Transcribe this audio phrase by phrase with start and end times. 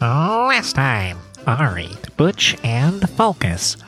[0.00, 3.78] Last time, Ari, Butch, and Falcus,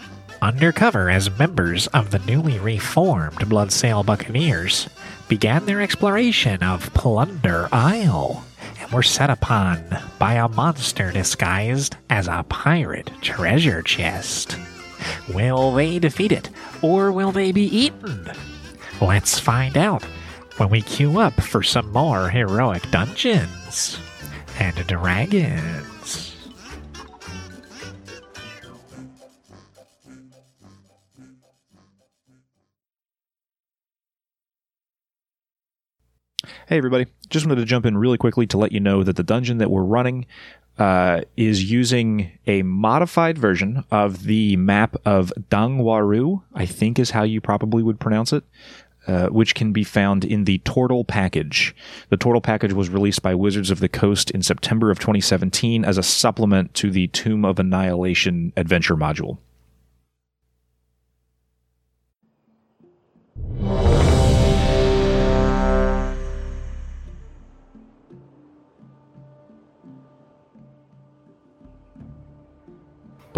[0.40, 4.88] undercover as members of the newly reformed Bloodsail Buccaneers,
[5.28, 8.42] began their exploration of Plunder Isle
[8.80, 9.84] and were set upon
[10.18, 14.56] by a monster disguised as a pirate treasure chest.
[15.34, 16.48] Will they defeat it,
[16.80, 18.30] or will they be eaten?
[19.00, 20.04] Let's find out
[20.56, 23.98] when we queue up for some more heroic dungeons
[24.58, 25.84] and dragons.
[36.68, 37.06] Hey, everybody.
[37.30, 39.70] Just wanted to jump in really quickly to let you know that the dungeon that
[39.70, 40.26] we're running
[40.78, 47.22] uh, is using a modified version of the map of Dangwaru, I think is how
[47.22, 48.44] you probably would pronounce it,
[49.06, 51.74] uh, which can be found in the Tortle package.
[52.10, 55.96] The Tortle package was released by Wizards of the Coast in September of 2017 as
[55.96, 59.38] a supplement to the Tomb of Annihilation adventure module.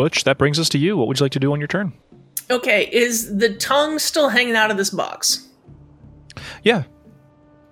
[0.00, 0.96] Butch, that brings us to you.
[0.96, 1.92] What would you like to do on your turn?
[2.50, 5.46] Okay, is the tongue still hanging out of this box?
[6.62, 6.84] Yeah,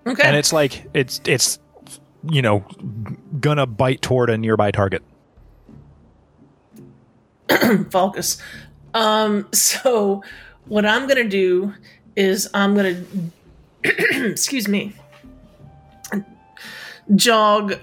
[0.06, 0.24] Okay.
[0.24, 1.58] and it's like it's it's
[2.30, 2.66] you know
[3.40, 5.02] gonna bite toward a nearby target.
[7.90, 8.36] Falcus.
[8.92, 10.22] Um, so
[10.66, 11.72] what I'm gonna do
[12.14, 13.02] is I'm gonna
[13.84, 14.94] excuse me
[17.14, 17.76] jog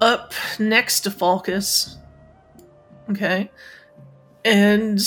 [0.00, 1.98] up next to Falcus.
[3.10, 3.50] Okay.
[4.44, 5.00] And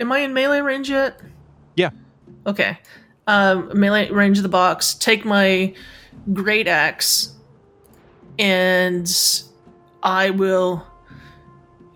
[0.00, 1.20] am I in melee range yet?
[1.76, 1.90] Yeah.
[2.46, 2.78] Okay.
[3.26, 4.94] Um, melee range of the box.
[4.94, 5.74] Take my
[6.32, 7.34] great axe,
[8.38, 9.08] and
[10.02, 10.84] I will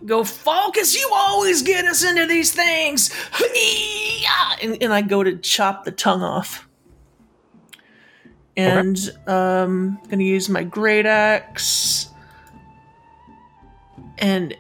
[0.05, 0.23] go.
[0.23, 0.95] Falcus!
[0.95, 3.11] You always get us into these things.
[4.63, 6.69] And, and I go to chop the tongue off.
[8.57, 8.97] And
[9.27, 12.09] um, gonna use my great axe.
[14.19, 14.57] And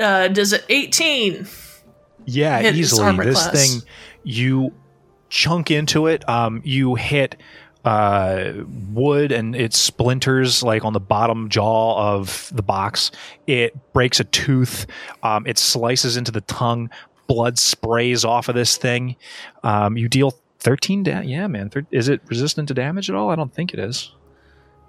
[0.00, 1.46] uh, does it 18?
[2.26, 3.16] Yeah, Hit easily.
[3.24, 3.52] This class.
[3.52, 3.88] thing,
[4.24, 4.74] you
[5.28, 6.28] chunk into it.
[6.28, 7.36] Um, you hit
[7.84, 8.52] uh,
[8.92, 13.10] wood and it splinters like on the bottom jaw of the box.
[13.46, 14.86] It breaks a tooth.
[15.22, 16.90] Um, it slices into the tongue.
[17.26, 19.16] Blood sprays off of this thing.
[19.62, 21.28] Um, you deal 13 damage.
[21.28, 21.70] Yeah, man.
[21.70, 23.30] Thir- is it resistant to damage at all?
[23.30, 24.12] I don't think it is.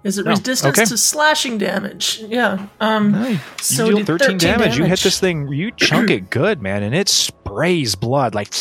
[0.04, 0.30] Is it No.
[0.32, 0.84] resistance Okay.
[0.84, 2.22] to slashing damage?
[2.26, 2.66] Yeah.
[2.80, 4.76] Um, You So deal did 13, 13 damage.
[4.78, 5.48] You hit this thing.
[5.48, 8.52] You chunk it good, man, and it sprays blood like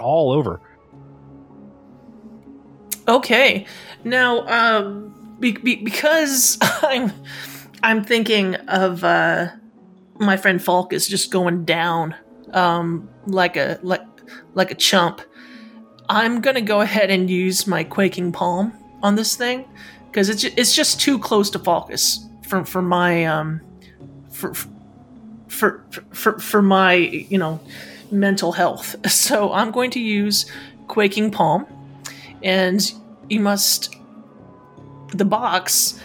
[0.00, 0.60] all over.
[3.06, 3.66] Okay.
[4.04, 7.12] Now, um, be- be- because I'm,
[7.82, 9.48] I'm thinking of uh,
[10.18, 12.14] my friend Falcus just going down,
[12.52, 14.02] um, like a like
[14.54, 15.20] like a chump.
[16.08, 19.64] I'm gonna go ahead and use my quaking palm on this thing
[20.14, 23.60] because it's it's just too close to Falcus for for my um
[24.30, 24.54] for
[25.48, 27.60] for for for my you know
[28.12, 28.94] mental health.
[29.10, 30.46] So I'm going to use
[30.86, 31.66] quaking palm
[32.44, 32.80] and
[33.28, 33.96] you must
[35.08, 36.00] the box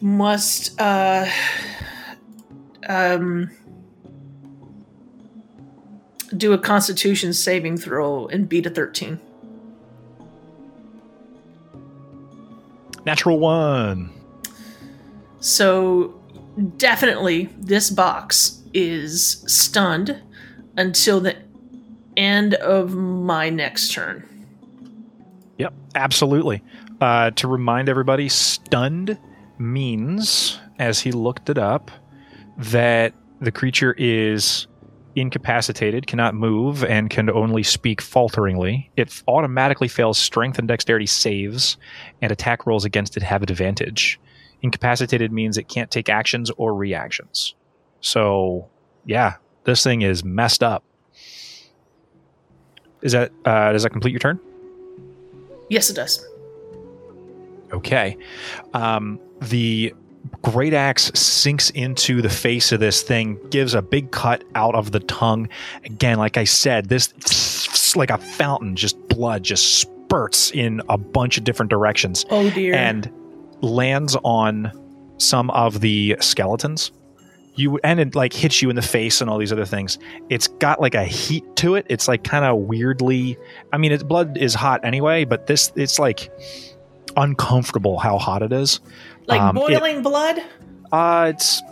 [0.00, 1.28] must uh
[2.88, 3.50] um
[6.36, 9.18] do a constitution saving throw and beat a 13
[13.06, 14.10] Natural one.
[15.40, 16.20] so
[16.76, 20.20] definitely this box is stunned
[20.76, 21.36] until the
[22.16, 24.24] end of my next turn
[25.58, 26.62] Yep, absolutely.
[27.00, 29.18] Uh, to remind everybody, stunned
[29.58, 31.90] means, as he looked it up,
[32.58, 34.66] that the creature is
[35.16, 38.90] incapacitated, cannot move, and can only speak falteringly.
[38.96, 41.76] It automatically fails strength and dexterity saves,
[42.22, 44.20] and attack rolls against it have advantage.
[44.62, 47.54] Incapacitated means it can't take actions or reactions.
[48.00, 48.68] So,
[49.04, 49.34] yeah,
[49.64, 50.84] this thing is messed up.
[53.02, 54.38] Is that uh, does that complete your turn?
[55.68, 56.24] yes it does
[57.72, 58.16] Okay.
[58.74, 59.94] Um, the
[60.42, 64.92] great axe sinks into the face of this thing, gives a big cut out of
[64.92, 65.48] the tongue.
[65.84, 71.38] Again, like I said, this like a fountain, just blood just spurts in a bunch
[71.38, 72.74] of different directions Oh dear.
[72.74, 73.10] and
[73.62, 74.70] lands on
[75.18, 76.92] some of the skeletons.
[77.54, 79.98] You and it like hits you in the face and all these other things.
[80.28, 81.86] It's got like a heat to it.
[81.88, 83.38] It's like kind of weirdly.
[83.72, 86.30] I mean, its blood is hot anyway, but this it's like
[87.16, 88.80] uncomfortable how hot it is.
[89.26, 90.38] like um, it- boiling blood?
[90.92, 91.62] Uh, it's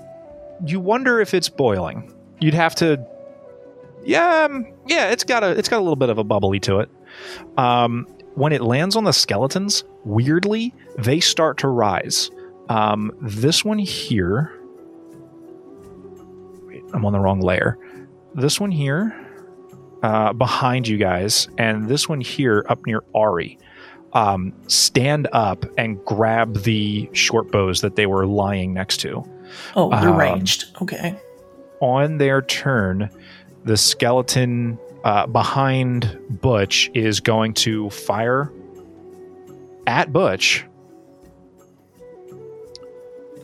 [0.66, 2.12] you wonder if it's boiling.
[2.40, 3.04] You'd have to.
[4.04, 5.10] Yeah, um, yeah.
[5.10, 6.90] It's got a it's got a little bit of a bubbly to it.
[7.56, 12.30] Um, when it lands on the skeletons, weirdly they start to rise.
[12.68, 14.52] Um, this one here.
[16.66, 17.78] Wait, I'm on the wrong layer.
[18.34, 19.14] This one here,
[20.02, 23.58] uh, behind you guys, and this one here up near Ari
[24.14, 29.24] um, stand up and grab the short bows that they were lying next to.
[29.76, 30.66] Oh, they're um, ranged.
[30.82, 31.16] Okay.
[31.80, 33.10] On their turn,
[33.64, 38.50] the skeleton uh, behind Butch is going to fire
[39.86, 40.64] at Butch,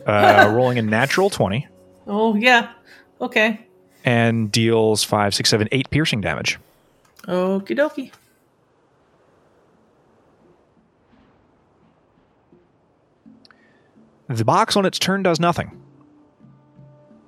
[0.05, 1.67] uh, rolling a natural 20
[2.07, 2.71] Oh yeah.
[3.19, 3.59] Okay.
[4.03, 6.57] and deals 5, 6, 7, 8 piercing damage.
[7.27, 8.11] Okie dokie.
[14.31, 15.77] The box on its turn does nothing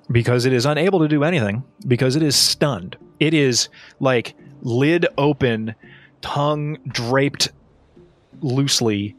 [0.09, 2.95] because it is unable to do anything because it is stunned.
[3.19, 3.67] It is
[3.99, 5.75] like lid open,
[6.21, 7.49] tongue draped
[8.39, 9.17] loosely,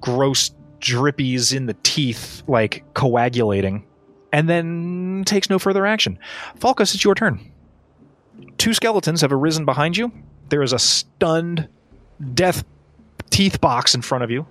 [0.00, 3.84] gross drippies in the teeth, like coagulating,
[4.32, 6.18] and then takes no further action.
[6.56, 7.52] Falcus, it's your turn.
[8.56, 10.10] Two skeletons have arisen behind you.
[10.48, 11.68] There is a stunned
[12.32, 12.64] death
[13.28, 14.46] teeth box in front of you.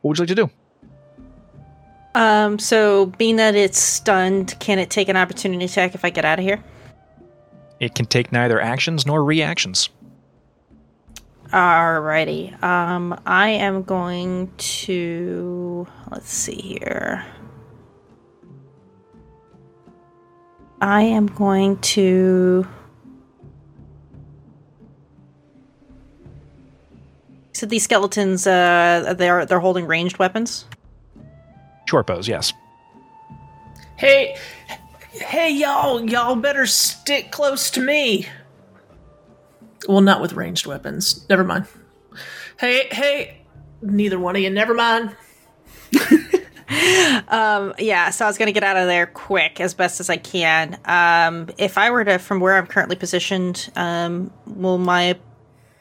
[0.00, 0.50] What would you like to do?
[2.14, 6.24] Um, so being that it's stunned, can it take an opportunity attack if I get
[6.24, 6.62] out of here?
[7.80, 9.88] It can take neither actions nor reactions.
[11.48, 12.60] Alrighty.
[12.62, 17.24] Um, I am going to let's see here.
[20.80, 22.66] I am going to.
[27.52, 30.66] So these skeletons, uh, they're they're holding ranged weapons.
[31.94, 32.52] Short bows, yes.
[33.94, 34.36] Hey,
[35.12, 38.26] hey, y'all, y'all better stick close to me.
[39.86, 41.24] Well, not with ranged weapons.
[41.28, 41.68] Never mind.
[42.58, 43.42] Hey, hey,
[43.80, 44.50] neither one of you.
[44.50, 45.14] Never mind.
[47.28, 50.16] Um, yeah, so I was gonna get out of there quick as best as I
[50.16, 50.78] can.
[50.84, 55.16] Um, if I were to, from where I'm currently positioned, um, will my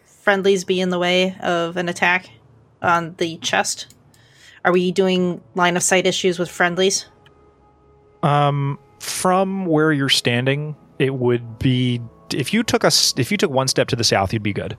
[0.06, 2.30] friendlies be in the way of an attack
[2.82, 3.94] on the chest?
[4.66, 7.06] Are we doing line of sight issues with friendlies?
[8.22, 12.02] Um, from where you're standing, it would be
[12.34, 14.54] if you took a s- if you took one step to the south, you'd be
[14.54, 14.78] good.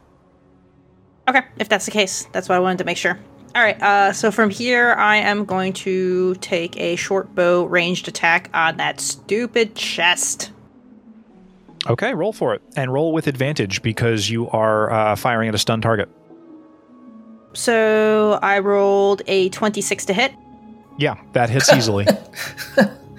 [1.28, 3.18] Okay, if that's the case, that's what I wanted to make sure.
[3.54, 8.08] All right, uh, so from here, I am going to take a short bow ranged
[8.08, 10.50] attack on that stupid chest.
[11.86, 15.58] Okay, roll for it and roll with advantage because you are uh, firing at a
[15.58, 16.08] stun target.
[17.54, 20.32] So I rolled a 26 to hit.
[20.98, 22.06] Yeah, that hits easily.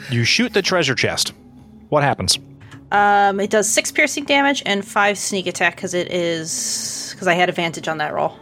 [0.10, 1.34] you shoot the treasure chest.
[1.90, 2.38] What happens?
[2.92, 7.34] Um, it does six piercing damage and five sneak attack because it is because I
[7.34, 8.38] had advantage on that roll.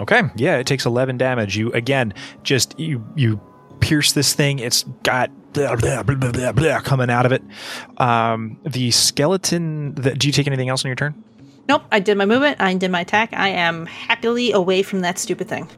[0.00, 1.56] Okay, yeah, it takes 11 damage.
[1.56, 3.40] You again just you you
[3.80, 4.58] pierce this thing.
[4.58, 7.42] It's got blah, blah, blah, blah, blah, blah coming out of it.
[7.98, 9.94] Um, the skeleton.
[9.94, 11.22] The, do you take anything else on your turn?
[11.68, 12.60] Nope, I did my movement.
[12.60, 13.32] I did my attack.
[13.32, 15.68] I am happily away from that stupid thing.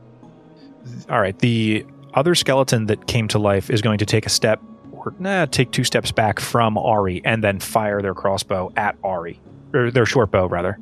[1.09, 1.39] All right.
[1.39, 5.47] The other skeleton that came to life is going to take a step, or nah,
[5.47, 9.39] take two steps back from Ari, and then fire their crossbow at Ari,
[9.73, 10.79] or their short bow rather.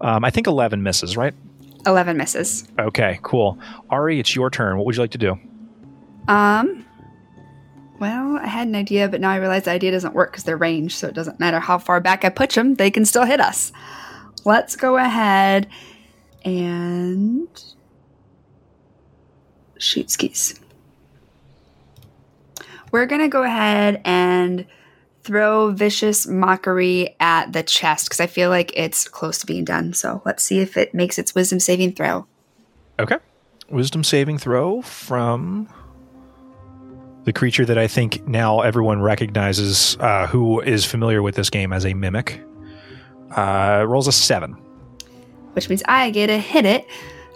[0.00, 1.34] Um, I think 11 misses, right?
[1.86, 2.68] 11 misses.
[2.78, 3.58] Okay, cool.
[3.90, 4.76] Ari, it's your turn.
[4.76, 5.38] What would you like to do?
[6.28, 6.84] Um,
[7.98, 10.56] well, I had an idea, but now I realize the idea doesn't work because they're
[10.56, 13.40] ranged, so it doesn't matter how far back I push them, they can still hit
[13.40, 13.72] us.
[14.44, 15.68] Let's go ahead
[16.44, 17.48] and
[19.78, 20.60] shoot skis.
[22.92, 24.66] We're gonna go ahead and
[25.22, 29.94] throw vicious mockery at the chest because I feel like it's close to being done.
[29.94, 32.26] So let's see if it makes its wisdom saving throw.
[32.98, 33.16] Okay.
[33.70, 35.68] Wisdom saving throw from
[37.24, 41.72] the creature that I think now everyone recognizes uh, who is familiar with this game
[41.72, 42.42] as a mimic.
[43.30, 44.52] Uh, rolls a seven.
[45.54, 46.86] which means I get to hit it.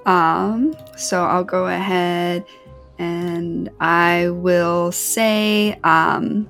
[0.06, 2.44] Um, so I'll go ahead
[2.98, 6.48] And I will say, um,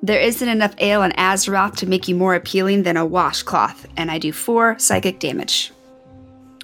[0.00, 4.10] there isn't enough ale in Azeroth to make you more appealing than a washcloth, and
[4.12, 5.72] I do four psychic damage.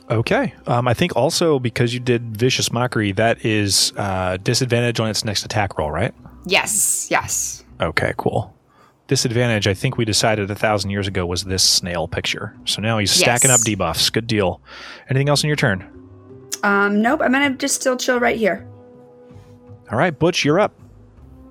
[0.08, 0.54] Okay.
[0.66, 5.24] Um, I think also because you did vicious mockery, that is uh, disadvantage on its
[5.24, 6.14] next attack roll, right?
[6.46, 7.64] Yes, yes.
[7.80, 8.54] Okay, cool.
[9.06, 12.56] Disadvantage, I think we decided a thousand years ago was this snail picture.
[12.64, 14.10] So now he's stacking up debuffs.
[14.10, 14.62] Good deal.
[15.10, 15.90] Anything else in your turn?
[16.62, 18.66] Um, nope, I'm gonna just still chill right here.
[19.92, 20.72] All right, Butch, you're up.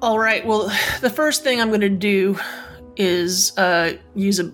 [0.01, 0.45] All right.
[0.45, 0.69] Well,
[1.01, 2.37] the first thing I'm going to do
[2.97, 4.51] is uh, use a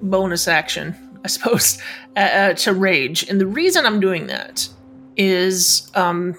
[0.00, 1.82] bonus action, I suppose,
[2.16, 3.28] uh, uh, to rage.
[3.28, 4.66] And the reason I'm doing that
[5.16, 6.34] is um,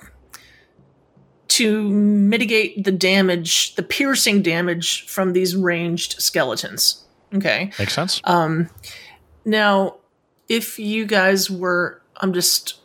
[1.51, 7.03] to mitigate the damage, the piercing damage from these ranged skeletons.
[7.33, 7.71] Okay.
[7.77, 8.21] Makes sense.
[8.23, 8.69] Um,
[9.43, 9.97] now,
[10.47, 12.75] if you guys were, I'm just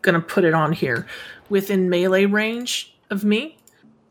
[0.00, 1.06] gonna put it on here,
[1.50, 3.58] within melee range of me,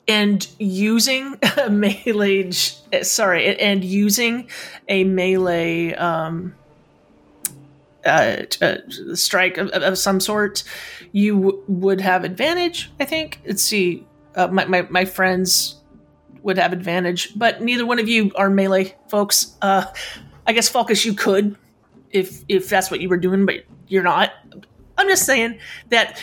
[0.08, 4.48] and using a melee, sorry, and using
[4.88, 6.54] a melee um,
[8.06, 8.78] uh, uh,
[9.14, 10.64] strike of, of some sort,
[11.12, 12.92] you w- would have advantage.
[13.00, 13.42] I think.
[13.46, 15.82] Let's see, uh, my, my my friends
[16.44, 19.56] would have advantage, but neither one of you are melee folks.
[19.62, 19.86] Uh,
[20.46, 21.56] I guess Falcus you could
[22.12, 24.32] if if that's what you were doing, but you're not.
[24.98, 25.60] I'm just saying
[25.90, 26.22] that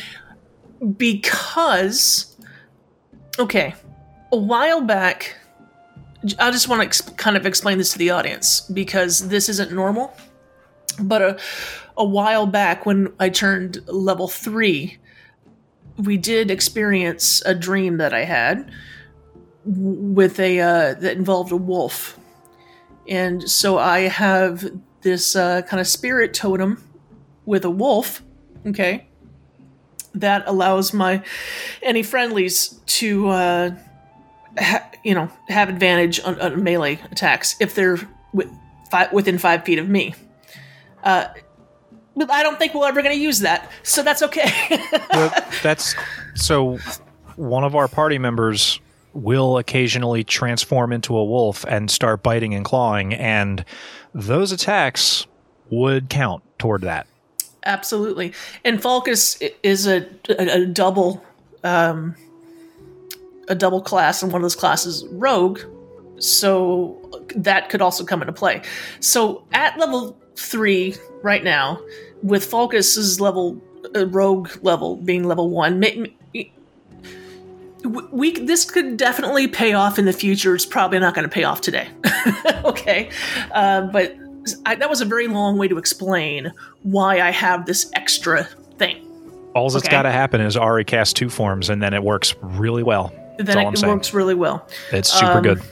[0.97, 2.37] because
[3.39, 3.75] okay,
[4.31, 5.37] a while back
[6.39, 9.73] I just want to ex- kind of explain this to the audience because this isn't
[9.73, 10.17] normal.
[11.01, 11.39] But a
[11.97, 14.99] a while back when I turned level 3,
[15.99, 18.73] we did experience a dream that I had
[19.65, 22.19] with a uh, that involved a wolf
[23.09, 24.65] and so I have
[25.03, 26.83] this uh, kind of spirit totem
[27.45, 28.23] with a wolf.
[28.67, 29.09] Okay,
[30.15, 31.23] that allows my
[31.83, 33.71] any friendlies to uh,
[34.59, 37.99] ha- you know have advantage on, on melee attacks if they're
[38.33, 38.49] with,
[38.91, 40.15] fi- within five feet of me.
[41.03, 41.27] Uh,
[42.17, 44.51] but I don't think we're ever going to use that, so that's okay.
[45.13, 45.33] Well,
[45.63, 45.95] that's
[46.35, 46.79] so.
[47.37, 48.81] One of our party members
[49.15, 53.65] will occasionally transform into a wolf and start biting and clawing, and
[54.15, 55.27] those attacks
[55.71, 57.07] would count toward that.
[57.65, 58.33] Absolutely.
[58.65, 61.25] And Falcus is a, a, a double
[61.65, 62.17] um,
[63.49, 65.61] a double class, and one of those classes rogue.
[66.19, 68.63] So that could also come into play.
[69.01, 71.81] So at level three right now,
[72.23, 73.61] with Falcus's level
[73.97, 75.85] uh, rogue level being level one,
[78.13, 80.55] we this could definitely pay off in the future.
[80.55, 81.89] It's probably not going to pay off today.
[82.65, 83.11] okay,
[83.51, 84.15] uh, but
[84.67, 88.45] I, that was a very long way to explain why I have this extra
[88.79, 89.09] thing.
[89.55, 89.91] All that's Okay.
[89.91, 93.13] got to happen is Ari casts two forms, and then it works really well.
[93.39, 93.93] That's Then it saying.
[93.93, 94.67] works really well.
[94.93, 95.63] It's super Um, good.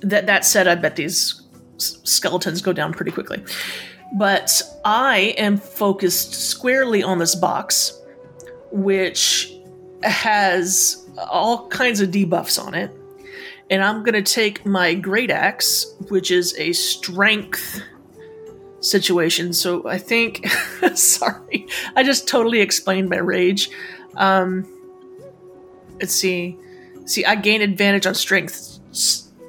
[0.00, 1.42] That that said, I bet these
[1.76, 3.40] s- skeletons go down pretty quickly.
[4.14, 7.98] But I am focused squarely on this box,
[8.70, 9.52] which
[10.02, 12.90] has all kinds of debuffs on it.
[13.70, 17.80] And I'm going to take my Great Axe, which is a strength
[18.80, 19.52] situation.
[19.52, 20.46] So I think,
[20.94, 21.66] sorry,
[21.96, 23.70] I just totally explained my rage.
[24.16, 24.66] Um,
[26.00, 26.58] let's see.
[27.06, 28.78] See, I gain advantage on strength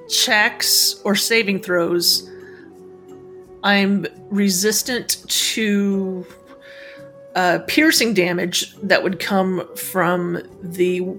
[0.09, 2.29] checks or saving throws.
[3.63, 6.25] I'm resistant to
[7.35, 11.17] uh, piercing damage that would come from the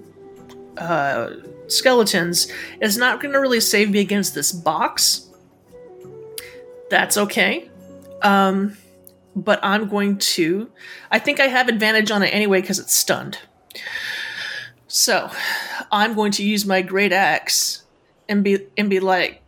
[0.76, 1.30] uh,
[1.68, 2.48] skeletons.
[2.80, 5.28] It's not going to really save me against this box.
[6.90, 7.70] That's okay.
[8.22, 8.76] Um,
[9.34, 10.70] but I'm going to.
[11.10, 13.38] I think I have advantage on it anyway because it's stunned.
[14.86, 15.30] So,
[15.90, 17.82] I'm going to use my great axe
[18.28, 19.42] and be and be like,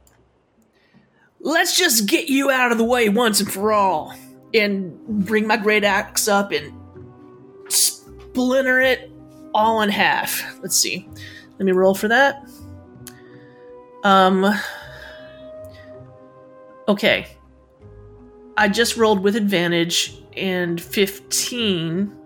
[1.47, 4.13] "Let's just get you out of the way once and for all,"
[4.53, 6.73] and bring my great axe up and
[7.69, 9.11] splinter it
[9.55, 10.59] all in half.
[10.61, 11.09] Let's see.
[11.59, 12.45] Let me roll for that.
[14.03, 14.45] Um.
[16.89, 17.29] Okay.
[18.59, 22.17] I just rolled with advantage and 15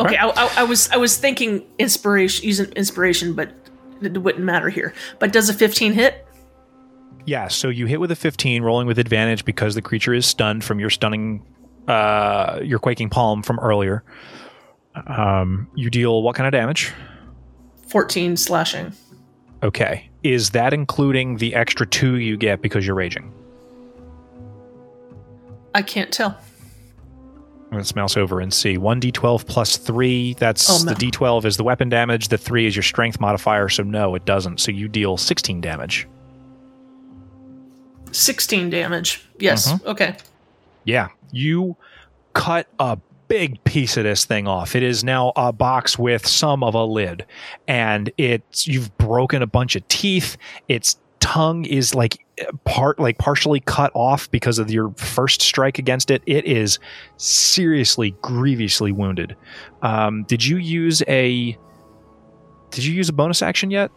[0.00, 3.52] Okay, I, I, I was I was thinking inspiration using inspiration, but
[4.00, 4.94] it wouldn't matter here.
[5.18, 6.26] But does a 15 hit?
[7.24, 10.64] Yeah, so you hit with a 15, rolling with advantage because the creature is stunned
[10.64, 11.44] from your stunning,
[11.86, 14.02] uh, your quaking palm from earlier.
[15.06, 16.92] Um, you deal what kind of damage?
[17.88, 18.92] 14 slashing.
[19.62, 20.08] Okay.
[20.24, 23.32] Is that including the extra two you get because you're raging?
[25.74, 26.36] I can't tell.
[27.70, 28.76] Let's mouse over and see.
[28.76, 30.34] 1d12 plus 3.
[30.34, 30.92] That's Oh, no.
[30.92, 32.28] the d12 is the weapon damage.
[32.28, 33.68] The 3 is your strength modifier.
[33.70, 34.60] So, no, it doesn't.
[34.60, 36.06] So, you deal 16 damage.
[38.12, 39.26] 16 damage.
[39.38, 39.72] Yes.
[39.72, 39.88] Mm-hmm.
[39.88, 40.16] Okay.
[40.84, 41.08] Yeah.
[41.30, 41.76] You
[42.34, 44.76] cut a big piece of this thing off.
[44.76, 47.24] It is now a box with some of a lid.
[47.66, 50.36] And it's you've broken a bunch of teeth.
[50.68, 52.24] Its tongue is like
[52.64, 56.22] part like partially cut off because of your first strike against it.
[56.26, 56.78] It is
[57.16, 59.36] seriously grievously wounded.
[59.82, 61.56] Um, did you use a
[62.70, 63.90] did you use a bonus action yet?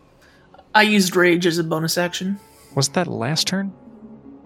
[0.73, 2.39] I used rage as a bonus action.
[2.75, 3.73] Was that last turn?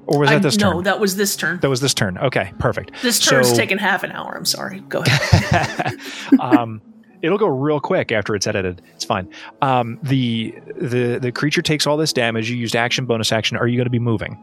[0.10, 0.70] Or was that I- this turn?
[0.72, 1.60] no, that was this turn.
[1.62, 2.18] that was this turn.
[2.18, 2.92] Okay, perfect.
[3.02, 4.36] This turn's So- taken half an hour.
[4.36, 4.80] I'm sorry.
[4.82, 5.98] Go ahead.
[6.40, 6.82] um,
[7.22, 8.82] it'll go real quick after it's edited.
[8.96, 9.28] It's fine.
[9.62, 12.50] Um, the the the creature takes all this damage.
[12.50, 13.56] You used action, bonus action.
[13.58, 14.38] Are you going to be moving?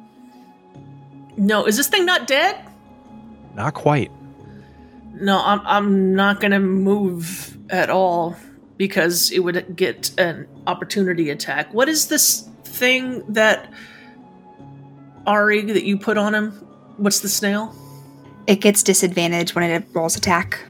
[1.38, 2.56] no, is this thing not dead?
[3.54, 4.11] Not quite.
[5.14, 8.37] No, I'm I'm not gonna move at all
[8.76, 11.73] because it would get an opportunity attack.
[11.75, 13.70] What is this thing that
[15.26, 16.52] Ari that you put on him?
[16.97, 17.75] What's the snail?
[18.47, 20.61] It gets disadvantage when it rolls attack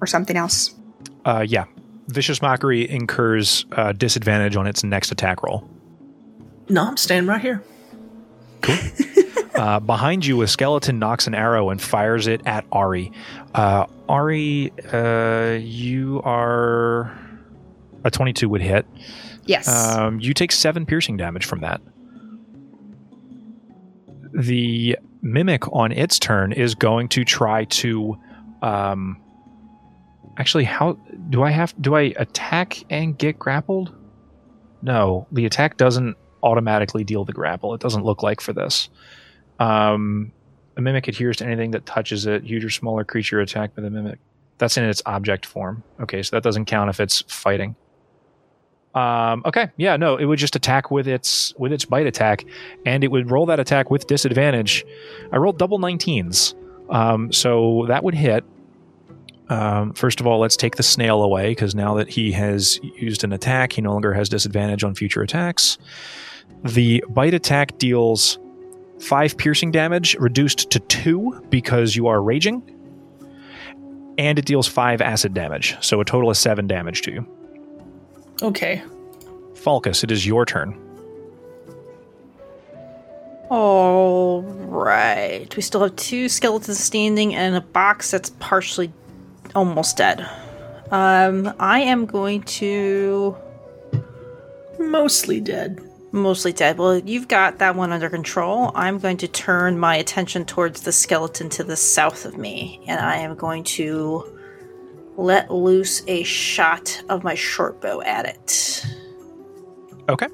[0.00, 0.74] or something else.
[1.24, 1.64] Uh, yeah.
[2.06, 5.68] Vicious mockery incurs uh, disadvantage on its next attack roll.
[6.68, 7.62] No, I'm staying right here.
[9.58, 13.10] Uh, behind you, a skeleton knocks an arrow and fires it at Ari.
[13.54, 17.12] Uh, Ari, uh, you are
[18.04, 18.86] a twenty-two would hit.
[19.46, 19.66] Yes.
[19.66, 21.80] Um, you take seven piercing damage from that.
[24.38, 28.16] The mimic on its turn is going to try to.
[28.62, 29.20] Um,
[30.38, 30.92] actually, how
[31.28, 31.74] do I have?
[31.80, 33.94] Do I attack and get grappled?
[34.80, 37.74] No, the attack doesn't automatically deal the grapple.
[37.74, 38.88] It doesn't look like for this.
[39.58, 40.30] Um,
[40.76, 42.44] a mimic adheres to anything that touches it.
[42.44, 44.20] Huge or smaller creature attacked by the mimic.
[44.58, 45.82] That's in its object form.
[46.00, 47.74] Okay, so that doesn't count if it's fighting.
[48.98, 52.44] Um, okay, yeah, no, it would just attack with its with its bite attack,
[52.84, 54.84] and it would roll that attack with disadvantage.
[55.30, 56.54] I rolled double 19s,
[56.90, 58.44] um, so that would hit.
[59.50, 63.22] Um, first of all, let's take the snail away because now that he has used
[63.22, 65.78] an attack, he no longer has disadvantage on future attacks.
[66.64, 68.40] The bite attack deals
[68.98, 72.62] five piercing damage, reduced to two because you are raging,
[74.18, 77.37] and it deals five acid damage, so a total of seven damage to you.
[78.42, 78.82] Okay.
[79.54, 80.78] Falcus, it is your turn.
[83.50, 85.54] All right.
[85.56, 88.92] We still have two skeletons standing and a box that's partially
[89.54, 90.20] almost dead.
[90.90, 93.36] Um, I am going to
[94.78, 95.80] Mostly dead.
[96.12, 96.78] mostly dead.
[96.78, 98.70] Well, you've got that one under control.
[98.74, 103.00] I'm going to turn my attention towards the skeleton to the south of me, and
[103.00, 104.37] I am going to
[105.18, 108.86] let loose a shot of my short bow at it.
[110.08, 110.28] Okay.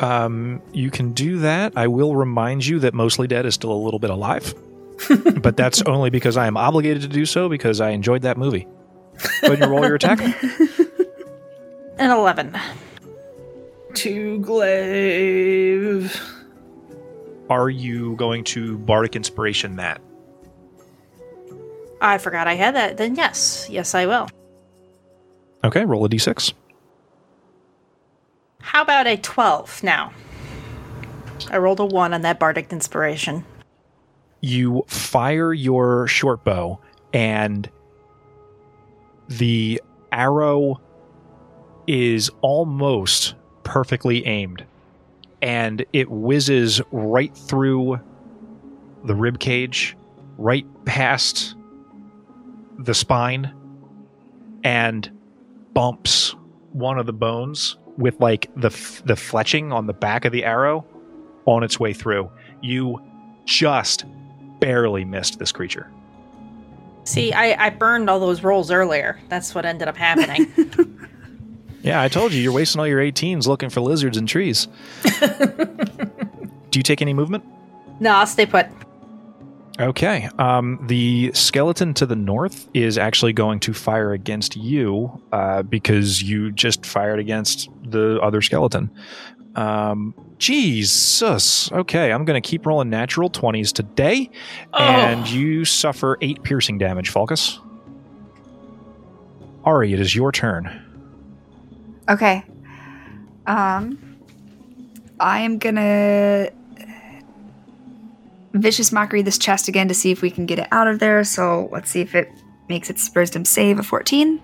[0.00, 1.72] Um, you can do that.
[1.76, 4.54] I will remind you that Mostly Dead is still a little bit alive,
[5.40, 8.66] but that's only because I am obligated to do so because I enjoyed that movie.
[9.42, 10.20] Go ahead and roll your attack.
[11.98, 12.56] An 11.
[13.94, 16.20] To glaive.
[17.50, 20.00] Are you going to Bardic Inspiration that?
[22.00, 22.96] I forgot I had that.
[22.96, 23.66] Then yes.
[23.70, 24.28] Yes, I will.
[25.64, 26.52] Okay, roll a d6.
[28.60, 30.12] How about a 12 now?
[31.50, 33.44] I rolled a 1 on that bardic inspiration.
[34.40, 36.78] You fire your short bow,
[37.12, 37.68] and
[39.28, 39.80] the
[40.12, 40.80] arrow
[41.86, 43.34] is almost
[43.64, 44.64] perfectly aimed,
[45.42, 47.98] and it whizzes right through
[49.04, 49.96] the rib cage,
[50.36, 51.54] right past
[52.78, 53.52] the spine,
[54.64, 55.10] and
[55.74, 56.34] bumps
[56.72, 60.44] one of the bones with like the f- the fletching on the back of the
[60.44, 60.84] arrow
[61.46, 62.30] on its way through.
[62.62, 63.00] You
[63.44, 64.04] just
[64.60, 65.90] barely missed this creature.
[67.04, 69.18] See, I, I burned all those rolls earlier.
[69.28, 70.52] That's what ended up happening.
[71.80, 74.66] Yeah, I told you you're wasting all your 18s looking for lizards and trees.
[75.20, 77.44] Do you take any movement?
[78.00, 78.66] no, I'll stay put.
[79.80, 80.28] Okay.
[80.38, 86.20] Um, the skeleton to the north is actually going to fire against you uh, because
[86.22, 88.90] you just fired against the other skeleton.
[89.54, 91.70] Um, Jesus.
[91.72, 94.30] Okay, I'm going to keep rolling natural 20s today,
[94.72, 95.28] and Oh.
[95.30, 97.58] you suffer eight piercing damage, Falcus.
[99.64, 100.84] Ari, it is your turn.
[102.08, 102.44] Okay.
[103.46, 103.98] Um,
[105.20, 106.50] I am gonna
[108.52, 111.24] vicious mockery this chest again to see if we can get it out of there.
[111.24, 112.30] So let's see if it
[112.68, 114.40] makes its wisdom save a 14.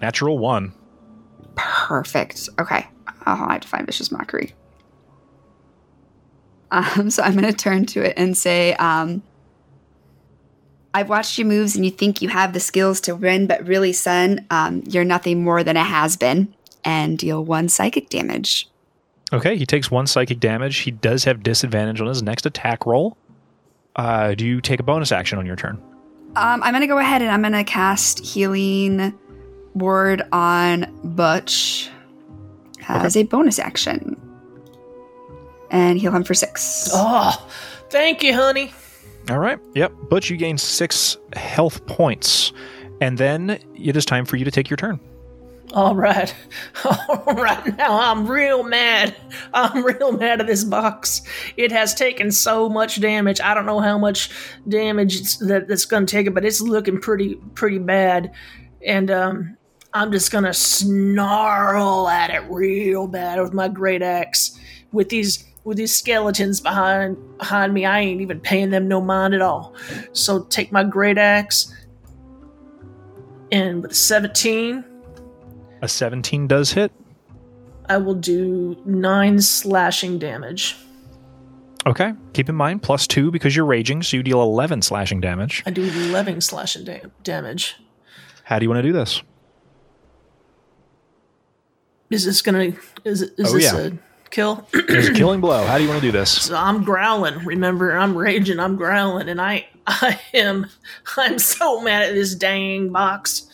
[0.00, 0.72] Natural one.
[1.56, 2.48] Perfect.
[2.58, 2.86] Okay.
[3.26, 4.54] Oh, I have to find vicious mockery.
[6.70, 9.22] Um, so I'm going to turn to it and say, um,
[10.94, 13.92] I've watched your moves and you think you have the skills to win, but really,
[13.92, 18.68] son, um, you're nothing more than a has been, and deal one psychic damage.
[19.32, 20.78] Okay, he takes one psychic damage.
[20.78, 23.16] He does have disadvantage on his next attack roll.
[23.96, 25.82] Uh, do you take a bonus action on your turn?
[26.36, 29.18] Um, I'm going to go ahead and I'm going to cast Healing
[29.74, 31.90] Word on Butch
[32.88, 34.16] as a bonus action.
[35.70, 36.88] And heal him for six.
[36.94, 37.50] Oh,
[37.90, 38.72] thank you, honey.
[39.28, 39.58] All right.
[39.74, 39.92] Yep.
[40.08, 42.52] Butch, you gain six health points.
[43.00, 44.98] And then it is time for you to take your turn.
[45.74, 46.34] All right.
[46.84, 47.76] All right.
[47.76, 49.14] Now I'm real mad.
[49.52, 51.22] I'm real mad at this box.
[51.56, 53.40] It has taken so much damage.
[53.40, 54.30] I don't know how much
[54.68, 58.32] damage it's, that that's going to take it, but it's looking pretty pretty bad.
[58.84, 59.56] And um,
[59.92, 64.58] I'm just going to snarl at it real bad with my great axe.
[64.92, 69.34] With these with these skeletons behind behind me, I ain't even paying them no mind
[69.34, 69.74] at all.
[70.12, 71.74] So take my great axe
[73.50, 74.84] and with 17
[75.82, 76.92] A 17 does hit.
[77.88, 80.76] I will do nine slashing damage.
[81.86, 82.12] Okay.
[82.34, 85.62] Keep in mind, plus two because you're raging, so you deal 11 slashing damage.
[85.64, 87.76] I do 11 slashing da- damage.
[88.44, 89.22] How do you want to do this?
[92.10, 92.72] Is this gonna?
[93.04, 93.76] Is is Oh, this yeah.
[93.78, 93.90] a
[94.30, 94.66] kill?
[94.72, 95.64] It's a killing blow.
[95.66, 96.30] How do you want to do this?
[96.30, 97.44] so I'm growling.
[97.44, 98.58] Remember, I'm raging.
[98.58, 100.66] I'm growling, and I I am
[101.18, 103.44] I'm so mad at this dang box.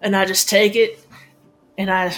[0.00, 1.01] And I just take it,
[1.78, 2.14] and I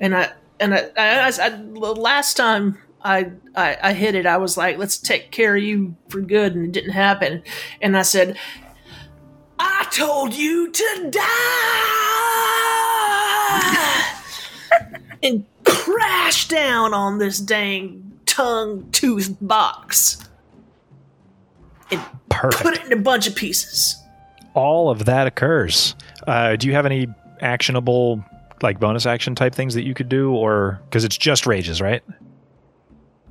[0.00, 4.36] and I and I, I, I, I last time I, I I hit it, I
[4.38, 7.42] was like, "Let's take care of you for good," and it didn't happen.
[7.80, 8.36] And I said,
[9.58, 11.20] "I told you to die,"
[15.22, 20.28] and crash down on this dang tongue tooth box
[21.90, 22.62] and Perfect.
[22.62, 23.96] put it in a bunch of pieces.
[24.54, 25.94] All of that occurs.
[26.26, 27.06] Uh, do you have any
[27.40, 28.24] actionable,
[28.62, 32.02] like bonus action type things that you could do, or because it's just rages, right?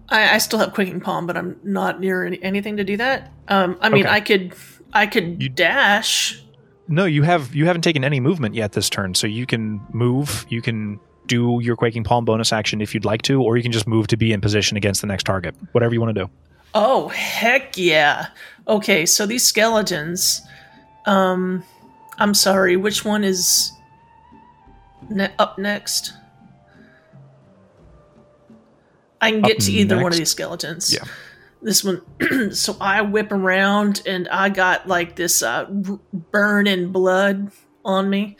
[0.10, 3.32] I, I still have quaking palm, but I'm not near any, anything to do that.
[3.50, 4.13] Um, I mean, Okay.
[4.16, 4.54] I could,
[4.94, 6.42] I could You- dash.
[6.90, 10.46] No, you have you haven't taken any movement yet this turn, so you can move.
[10.48, 13.74] You can do your quaking palm bonus action if you'd like to, or you can
[13.74, 15.54] just move to be in position against the next target.
[15.74, 16.30] Whatever you want to do.
[16.74, 18.28] Oh heck yeah!
[18.70, 20.42] Okay, so these skeletons.
[21.06, 21.62] Um,
[22.20, 22.78] I'm sorry.
[22.78, 23.74] Which one is
[25.10, 26.14] ne- up next?
[29.20, 30.94] I can get Up to either one of these skeletons.
[30.94, 31.04] Yeah.
[31.62, 32.02] This one.
[32.54, 37.52] so I whip around, and I got like this uh, r- burning blood
[37.84, 38.38] on me,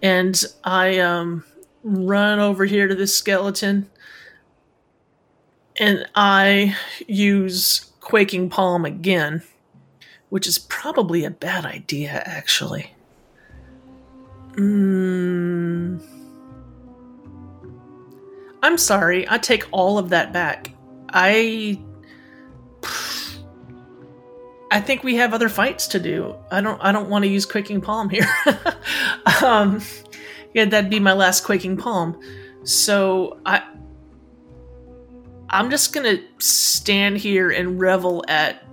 [0.00, 1.44] and I um
[1.82, 3.90] run over here to this skeleton,
[5.78, 9.42] and I use Quaking Palm again,
[10.30, 12.95] which is probably a bad idea, actually.
[14.56, 16.02] Mm.
[18.62, 20.72] I'm sorry, I take all of that back.
[21.10, 21.80] I.
[24.68, 26.34] I think we have other fights to do.
[26.50, 26.80] I don't.
[26.82, 28.26] I don't want to use Quaking Palm here.
[29.44, 29.80] um,
[30.54, 32.18] yeah, that'd be my last Quaking Palm.
[32.64, 33.62] So I.
[35.48, 38.64] I'm just gonna stand here and revel at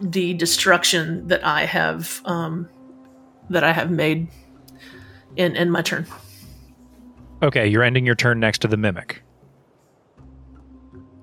[0.00, 2.68] the destruction that I have um,
[3.50, 4.28] that I have made
[5.36, 6.06] in in my turn.
[7.42, 9.22] Okay, you're ending your turn next to the mimic.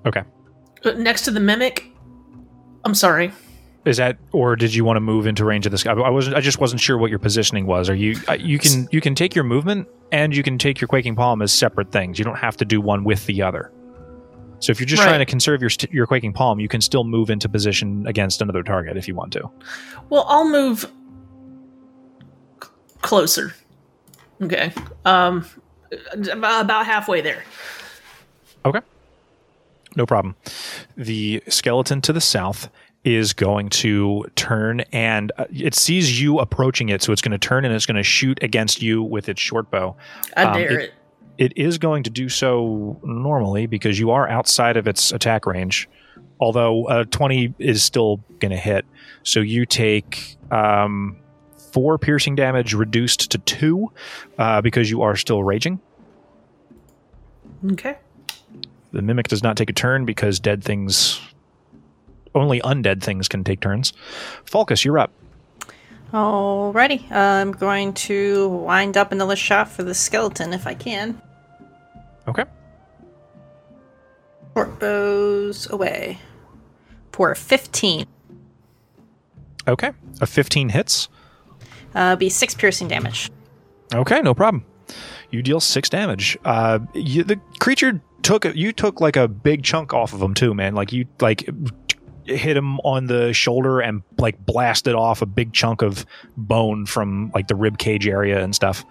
[0.06, 0.22] Okay,
[0.84, 1.86] Uh, Next to the mimic,
[2.84, 3.32] I'm sorry.
[3.84, 5.86] is that or did you want to move into range of this?
[5.86, 6.36] I I wasn't.
[6.36, 7.88] I just wasn't sure what your positioning was.
[7.88, 8.16] Are you?
[8.28, 11.40] uh, You can you can take your movement and you can take your quaking palm
[11.42, 12.18] as separate things.
[12.18, 13.72] You don't have to do one with the other.
[14.58, 15.08] So if you're just Right.
[15.08, 18.40] trying to conserve your st- your quaking palm, you can still move into position against
[18.42, 19.50] another target if you want to.
[20.10, 20.90] Well, I'll move
[22.62, 22.68] c-
[23.02, 23.54] closer.
[24.42, 24.72] Okay.
[25.04, 25.46] Um,
[26.30, 27.42] about about halfway there.
[28.64, 28.80] Okay.
[29.96, 30.34] No problem.
[30.96, 32.68] The skeleton to the south
[33.04, 37.38] is going to turn and uh, it sees you approaching it, so it's going to
[37.38, 39.96] turn and it's going to shoot against you with its short bow.
[40.36, 40.92] I Um, dare it- it.
[41.38, 45.88] It is going to do so normally because you are outside of its attack range,
[46.38, 48.84] although uh, 20 is still going to hit.
[49.24, 51.16] So you take um,
[51.72, 53.90] four piercing damage reduced to two
[54.38, 55.80] uh, because you are still raging.
[57.72, 57.96] Okay.
[58.92, 61.20] The mimic does not take a turn because dead things,
[62.34, 63.92] only undead things can take turns.
[64.44, 65.10] Falcus, you're up.
[66.12, 67.10] Alrighty.
[67.10, 71.20] Uh, I'm going to wind up another shot for the skeleton if I can.
[72.28, 72.44] Okay.
[74.54, 76.18] Short bows away.
[77.12, 78.06] For 15.
[79.66, 79.92] Okay.
[80.20, 81.08] A 15 hits.
[81.94, 83.30] Uh, be 6 piercing damage.
[83.94, 84.64] Okay, no problem.
[85.30, 86.36] You deal six damage.
[86.44, 90.54] Uh, you, the creature took you took like a big chunk off of him too,
[90.54, 90.74] man.
[90.74, 91.48] Like you like
[92.24, 97.32] hit him on the shoulder and like blasted off a big chunk of bone from
[97.34, 98.84] like the rib cage area and stuff.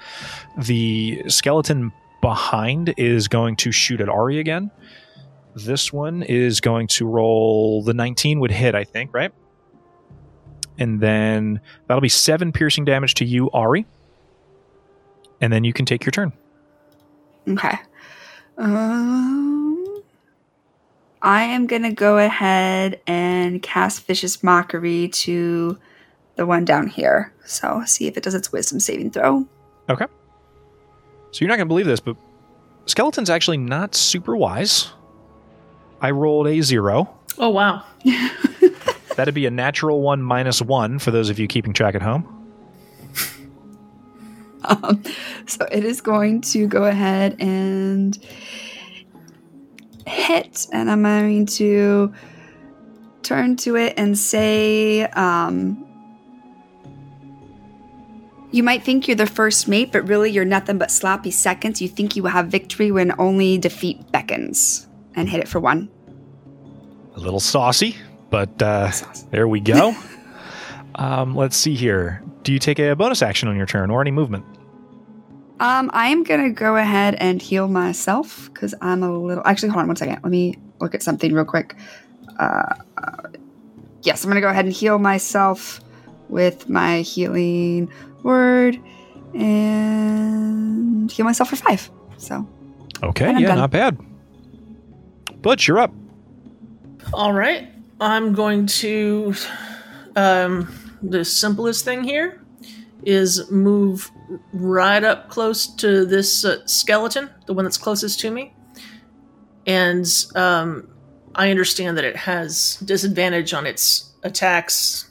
[0.58, 4.70] The skeleton behind is going to shoot at Ari again.
[5.56, 9.32] This one is going to roll the 19 would hit, I think, right?
[10.82, 13.86] And then that'll be seven piercing damage to you, Ari.
[15.40, 16.34] And then you can take your turn.
[17.48, 17.78] Okay.
[18.58, 20.02] Um,
[21.22, 25.78] I am going to go ahead and cast Vicious Mockery to
[26.36, 27.32] the one down here.
[27.46, 29.48] So, see if it does its wisdom saving throw.
[29.88, 30.08] Okay.
[31.30, 32.18] So you're not going to believe this, but
[32.88, 34.90] Skeleton's actually not super wise.
[36.02, 37.16] I rolled a zero.
[37.38, 37.86] Oh wow.
[39.16, 42.38] That'd be a natural one minus one for those of you keeping track at home.
[44.64, 45.02] Um,
[45.48, 48.18] so it is going to go ahead and
[50.06, 52.14] hit, and I'm going to
[53.24, 55.84] turn to it and say, um,
[58.52, 61.82] You might think you're the first mate, but really you're nothing but sloppy seconds.
[61.82, 64.88] You think you will have victory when only defeat beckons.
[65.16, 65.90] And hit it for one.
[67.16, 67.98] A little saucy,
[68.32, 68.92] but uh,
[69.30, 69.96] there we go.
[70.96, 72.24] um, let's see here.
[72.42, 74.44] Do you take a bonus action on your turn or any movement?
[75.60, 79.46] Um, I am gonna go ahead and heal myself because I'm a little.
[79.46, 80.20] Actually, hold on one second.
[80.24, 81.76] Let me look at something real quick.
[82.40, 82.64] Uh,
[82.98, 83.28] uh,
[84.02, 85.80] yes, I'm gonna go ahead and heal myself
[86.30, 87.92] with my healing
[88.24, 88.80] word
[89.36, 91.92] and heal myself for five.
[92.18, 92.48] So
[93.04, 93.58] Okay, yeah, done.
[93.58, 94.00] not bad.
[95.44, 95.94] Butch, you're up.
[97.14, 97.68] All right.
[98.02, 99.34] I'm going to.
[100.16, 100.68] Um,
[101.02, 102.44] the simplest thing here
[103.04, 104.12] is move
[104.54, 108.54] right up close to this uh, skeleton, the one that's closest to me.
[109.66, 110.88] And um,
[111.34, 115.10] I understand that it has disadvantage on its attacks,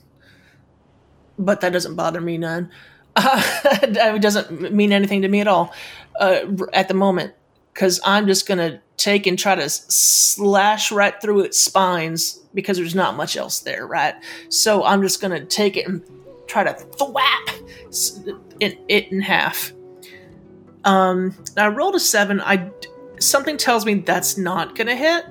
[1.38, 2.70] but that doesn't bother me none.
[3.16, 3.42] Uh,
[3.82, 5.72] it doesn't mean anything to me at all
[6.20, 6.40] uh,
[6.72, 7.34] at the moment
[7.72, 12.94] because I'm just gonna take and try to slash right through its spines because there's
[12.94, 14.14] not much else there, right?
[14.50, 16.02] So I'm just gonna take it and
[16.46, 18.26] try to thwap
[18.60, 19.72] it, it in half.
[20.84, 22.40] Um, I rolled a seven.
[22.40, 22.70] I
[23.18, 25.24] something tells me that's not gonna hit.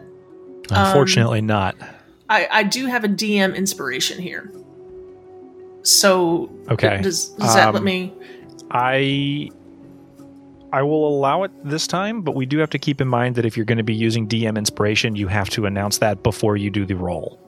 [0.72, 1.76] Unfortunately, not.
[2.30, 4.52] I, I do have a DM inspiration here.
[5.84, 7.00] So Okay.
[7.02, 8.14] does, does that let Um, me?
[8.72, 9.50] I
[10.72, 13.46] I will allow it this time, but we do have to keep in mind that
[13.46, 16.70] if you're going to be using DM inspiration, you have to announce that before you
[16.70, 17.40] do the roll.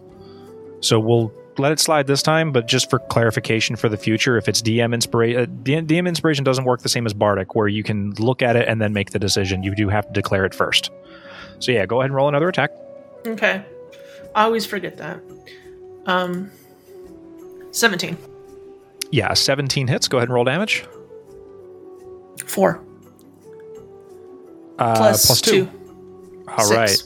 [0.80, 4.48] So we'll let it slide this time, but just for clarification for the future, if
[4.48, 8.12] it's DM inspiration, uh, DM inspiration doesn't work the same as Bardic, where you can
[8.14, 9.62] look at it and then make the decision.
[9.62, 10.90] You do have to declare it first.
[11.60, 12.72] So yeah, go ahead and roll another attack.
[13.28, 13.64] Okay.
[14.34, 15.22] I always forget that.
[16.08, 16.50] Um,
[17.72, 18.18] 17.
[19.12, 20.08] Yeah, 17 hits.
[20.08, 20.86] Go ahead and roll damage.
[22.46, 22.84] Four.
[24.82, 25.70] Uh, plus plus two.
[26.48, 26.76] All Six.
[26.76, 27.04] right.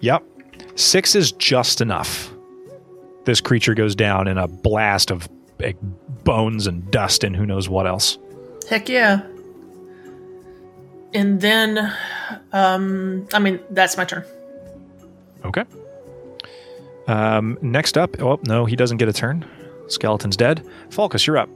[0.00, 0.22] Yep.
[0.76, 2.32] Six is just enough.
[3.24, 5.76] This creature goes down in a blast of like,
[6.24, 8.18] bones and dust and who knows what else.
[8.68, 9.22] Heck yeah.
[11.12, 11.92] And then,
[12.52, 14.24] um, I mean, that's my turn.
[15.44, 15.64] Okay.
[17.08, 19.44] Um, next up, oh no, he doesn't get a turn.
[19.88, 20.64] Skeleton's dead.
[20.90, 21.48] Falcus, you're up.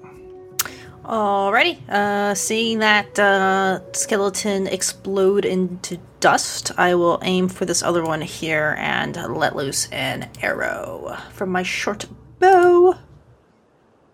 [1.05, 1.87] Alrighty.
[1.88, 8.23] Uh, seeing that uh, skeleton explode into dust, I will aim for this other one
[8.23, 12.07] here and let loose an arrow from my short
[12.38, 12.95] bow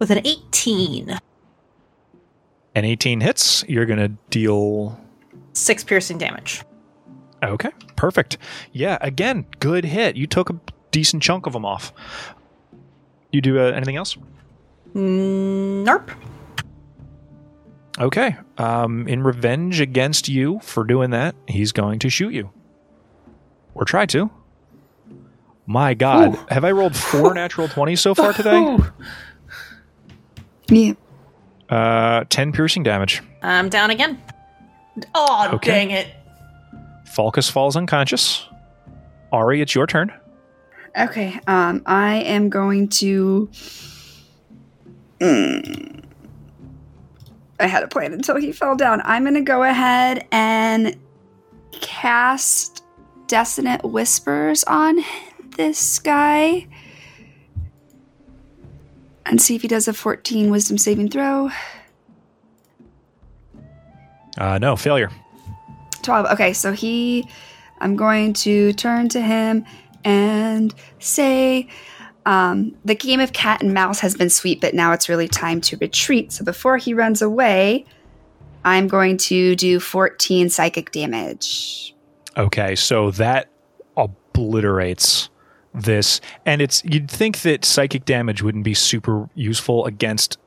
[0.00, 1.16] with an 18.
[2.74, 3.64] An 18 hits.
[3.68, 4.98] You're gonna deal.
[5.53, 6.62] Six piercing damage.
[7.42, 8.37] Okay, perfect.
[8.72, 10.16] Yeah, again, good hit.
[10.16, 11.92] You took a decent chunk of them off.
[13.31, 14.16] You do uh, anything else?
[14.94, 16.11] Mm, Nope.
[17.98, 18.37] Okay.
[18.59, 22.50] Um, in revenge against you for doing that, he's going to shoot you.
[23.74, 24.31] Or try to.
[25.66, 26.37] My God.
[26.50, 28.59] Have I rolled four natural 20s so far today?
[28.59, 28.85] Ooh.
[30.68, 30.92] Yeah.
[31.68, 33.22] Uh, 10 piercing damage.
[33.42, 34.20] I'm down again.
[35.14, 35.70] Oh, Okay.
[35.70, 36.09] dang it.
[37.07, 38.46] Falcus falls unconscious.
[39.33, 40.12] Ari, it's your turn.
[40.98, 41.38] Okay.
[41.46, 43.48] Um, I am going to
[47.61, 49.03] I had a plan until he fell down.
[49.05, 50.96] I'm going to go ahead and
[51.73, 52.85] cast
[53.27, 54.99] Dissonant Whispers on
[55.57, 56.66] this guy
[59.27, 61.51] and see if he does a 14 wisdom saving throw.
[64.38, 65.11] Uh, no, failure.
[66.03, 66.27] 12.
[66.33, 67.29] Okay, so he.
[67.83, 69.64] I'm going to turn to him
[70.05, 71.68] and say,
[72.26, 75.61] um, the game of cat and mouse has been sweet, but now it's really time
[75.62, 76.33] to retreat.
[76.33, 77.87] So before he runs away,
[78.64, 81.94] I'm going to do 14 psychic damage.
[82.37, 83.48] Okay, so that
[83.96, 85.30] obliterates
[85.74, 90.38] this, and it's you'd think that psychic damage wouldn't be super useful against,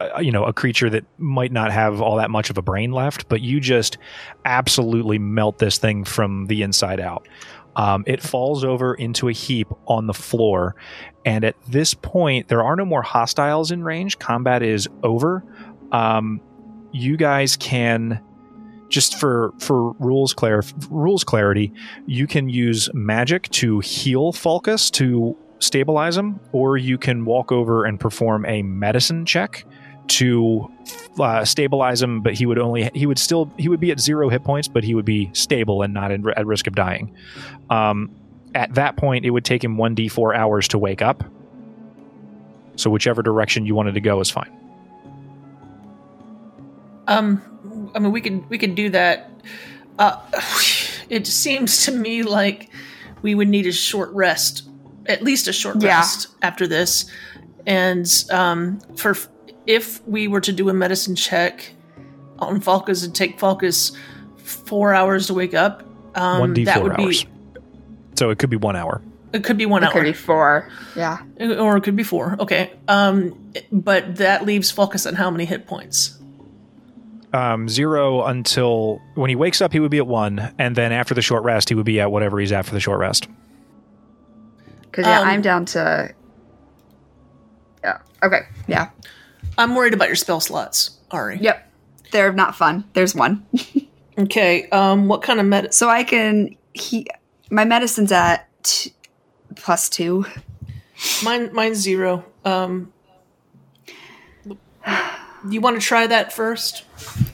[0.00, 2.92] uh, you know, a creature that might not have all that much of a brain
[2.92, 3.98] left, but you just
[4.44, 7.28] absolutely melt this thing from the inside out.
[7.76, 10.74] Um, it falls over into a heap on the floor,
[11.24, 14.18] and at this point, there are no more hostiles in range.
[14.18, 15.44] Combat is over.
[15.92, 16.40] Um,
[16.92, 18.20] you guys can
[18.88, 20.34] just for for rules
[20.90, 21.72] rules clarity,
[22.06, 27.84] you can use magic to heal Falcus to stabilize him, or you can walk over
[27.84, 29.64] and perform a medicine check
[30.08, 30.70] to
[31.18, 32.20] uh, stabilize him.
[32.20, 34.84] But he would only he would still he would be at zero hit points, but
[34.84, 37.14] he would be stable and not in, at risk of dying.
[37.70, 38.10] Um,
[38.54, 41.24] at that point, it would take him one d four hours to wake up.
[42.76, 44.50] So whichever direction you wanted to go is fine.
[47.06, 49.30] Um, I mean, we could we could do that.
[49.98, 50.20] Uh,
[51.08, 52.70] it seems to me like
[53.22, 54.68] we would need a short rest,
[55.06, 55.96] at least a short Yeah.
[55.98, 57.06] rest after this,
[57.66, 59.14] and um, for
[59.66, 61.70] if we were to do a medicine check
[62.38, 63.92] on Falcus and take Falcus
[64.38, 65.82] four hours to wake up,
[66.14, 67.24] um, One d that would hours.
[67.24, 67.30] be
[68.16, 69.00] So it could be one hour.
[69.32, 69.92] it could be one It hour.
[69.92, 70.68] could be four.
[70.96, 71.18] Yeah.
[71.58, 72.36] or it could be four.
[72.40, 72.72] Okay.
[72.88, 76.18] Um, but that leaves Falcus at how many hit points?
[77.32, 81.14] um, zero until when he wakes up, he would be at one, and then after
[81.14, 83.26] the short rest, he would be at whatever he's at for the short rest.
[84.82, 86.14] Because, yeah, Um, I'm down to.
[87.82, 87.98] Yeah.
[88.22, 88.42] Okay.
[88.68, 88.90] Yeah.
[89.58, 91.38] I'm worried about your spell slots, Ari.
[91.40, 91.70] Yep.
[92.12, 92.84] They're not fun.
[92.94, 93.46] There's one.
[94.16, 94.68] Okay.
[94.68, 95.74] Um, what kind of med?
[95.74, 96.54] So I can.
[96.72, 97.08] He.
[97.50, 98.92] My medicine's at t-
[99.56, 100.24] plus two.
[101.24, 102.24] Mine, mine's zero.
[102.44, 102.92] Um,
[105.50, 106.84] you want to try that first?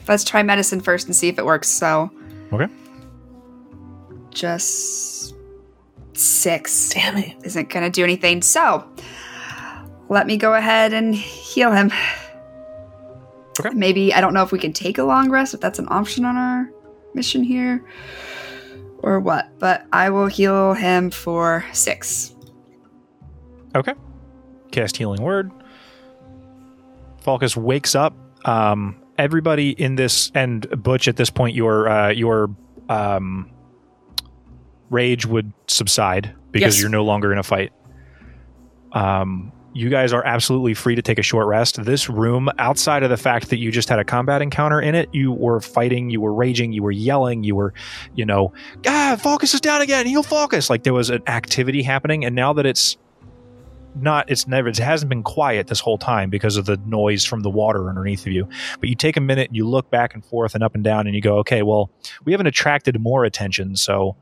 [0.07, 1.67] Let's try medicine first and see if it works.
[1.69, 2.09] So
[2.51, 2.67] Okay.
[4.31, 5.35] just
[6.13, 7.37] six Damn it.
[7.43, 8.41] isn't going to do anything.
[8.41, 8.87] So
[10.11, 11.89] let me go ahead and heal him.
[13.59, 13.69] Okay.
[13.73, 16.25] Maybe I don't know if we can take a long rest, if that's an option
[16.25, 16.69] on our
[17.13, 17.83] mission here,
[18.99, 19.57] or what.
[19.57, 22.35] But I will heal him for six.
[23.73, 23.93] Okay.
[24.71, 25.49] Cast healing word.
[27.21, 28.13] Falcus wakes up.
[28.45, 32.49] Um, everybody in this and Butch at this point, your uh, your
[32.89, 33.49] um,
[34.89, 36.81] rage would subside because Yes.
[36.81, 37.71] you're no longer in a fight.
[38.91, 41.83] Um, you guys are absolutely free to take a short rest.
[41.83, 45.09] This room, outside of the fact that you just had a combat encounter in it,
[45.13, 47.73] you were fighting, you were raging, you were yelling, you were,
[48.15, 48.53] you know,
[48.85, 50.69] ah, Falcus is down again, heal Falcus.
[50.69, 52.97] Like there was an activity happening, and now that it's
[53.95, 57.41] not it's never it hasn't been quiet this whole time because of the noise from
[57.41, 58.47] the water underneath of you
[58.79, 61.07] but you take a minute and you look back and forth and up and down
[61.07, 61.89] and you go okay well
[62.23, 64.15] we haven't attracted more attention so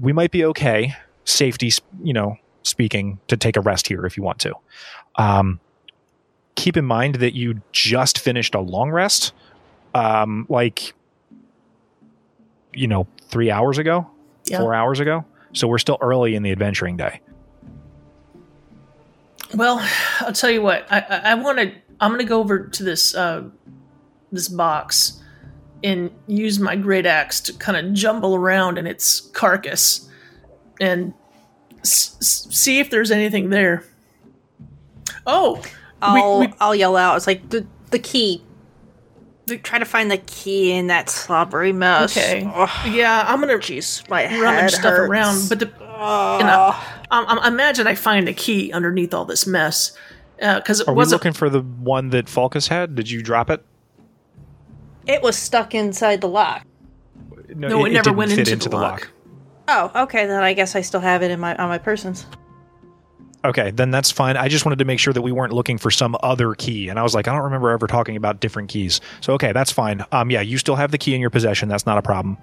[0.00, 0.94] we might be okay
[1.24, 1.70] safety
[2.02, 4.54] you know speaking to take a rest here if you want to
[5.16, 5.58] um,
[6.54, 9.32] keep in mind that you just finished a long rest
[9.94, 10.94] um, like
[12.74, 14.06] you know three hours ago
[14.46, 14.58] Yeah.
[14.58, 17.20] four hours ago so we're still early in the adventuring day
[19.54, 19.86] Well,
[20.20, 20.86] I'll tell you what.
[20.90, 21.72] I I, I want to.
[22.00, 23.44] I'm going to go over to this uh,
[24.30, 25.22] this box
[25.84, 30.08] and use my great axe to kind of jumble around in its carcass
[30.80, 31.12] and
[31.82, 33.84] s- s- see if there's anything there.
[35.26, 35.62] Oh,
[36.00, 37.16] I'll we- I'll yell out.
[37.16, 38.42] It's like the the key.
[39.64, 42.16] Try to find the key in that slobbery mess.
[42.16, 42.48] okay.
[42.54, 45.10] Ugh, Yeah, I'm gonna Jeez, my head rummage stuff hurts.
[45.10, 46.40] around, but the, Ugh.
[46.40, 46.74] you know,
[47.10, 49.92] um, um, imagine I find a key underneath all this mess
[50.38, 51.20] because it Are we wasn't.
[51.20, 52.94] looking for the one that Falcus had?
[52.94, 53.64] Did you drop it?
[55.06, 56.64] it was stuck inside the lock.
[57.54, 59.10] No, it never didn't went fit into the lock.
[59.68, 60.26] Oh, okay.
[60.26, 62.26] Then I guess I still have it in my on my persons.
[63.44, 64.36] Okay, then that's fine.
[64.36, 66.96] I just wanted to make sure that we weren't looking for some other key, and
[66.96, 69.00] I was like, I don't remember ever talking about different keys.
[69.20, 70.04] So okay, that's fine.
[70.12, 71.68] Um, yeah, you still have the key in your possession.
[71.68, 72.38] That's not a problem.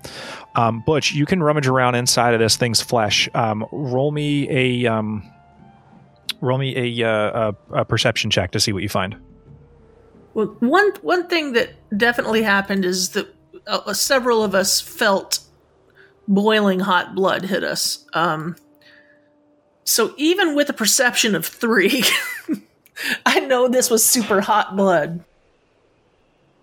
[0.56, 3.30] Um, Butch, you can rummage around inside of this thing's flesh.
[3.34, 5.24] Um, roll me a um,
[6.42, 9.16] roll me a, uh, a, a perception check to see what you find.
[10.34, 13.34] Well, one one thing that definitely happened is that
[13.68, 15.40] uh, several of us felt
[16.30, 18.06] boiling hot blood hit us.
[18.14, 18.56] Um,
[19.84, 22.04] so even with a perception of three,
[23.26, 25.26] I know this was super hot blood.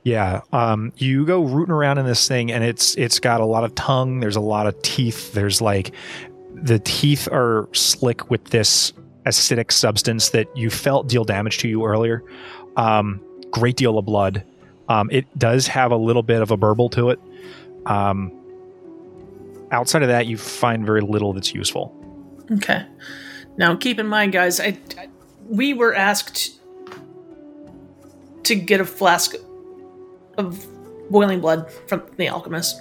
[0.04, 3.64] Yeah, um, you go rooting around in this thing, and it's it's got a lot
[3.64, 4.20] of tongue.
[4.20, 5.32] There's a lot of teeth.
[5.32, 5.92] There's like
[6.54, 8.92] the teeth are slick with this
[9.26, 12.22] acidic substance that you felt deal damage to you earlier.
[12.76, 14.44] Um, great deal of blood.
[14.88, 17.18] Um, it does have a little bit of a burble to it.
[17.86, 18.30] Um,
[19.70, 21.94] outside of that, you find very little that's useful.
[22.52, 22.84] Okay.
[23.56, 25.08] Now keep in mind, guys, I, I
[25.48, 26.52] we were asked
[28.44, 29.34] to get a flask
[30.38, 30.64] of
[31.10, 32.80] boiling blood from the alchemist.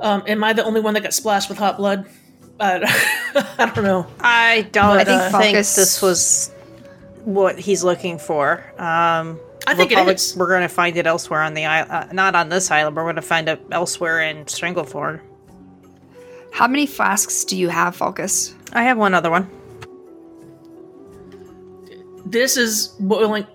[0.00, 2.06] Um, am I the only one that got splashed with hot blood?
[2.60, 2.80] Uh,
[3.58, 4.06] I don't know.
[4.20, 6.52] I don't But, think, uh, Falcus- this was
[7.24, 8.64] what he's looking for.
[8.80, 10.36] Um, I think we're probably- is.
[10.36, 11.90] We're going to find it elsewhere on the island.
[11.90, 15.20] Uh, not on this island, but we're going to find it elsewhere in Stranglethorn.
[16.52, 18.54] How many flasks do you have, Falcus?
[18.72, 19.48] I have one other one.
[22.26, 23.46] This is boiling.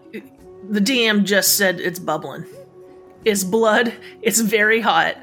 [0.70, 2.45] The DM just said it's bubbling.
[3.26, 3.93] It's blood.
[4.22, 5.18] It's very hot.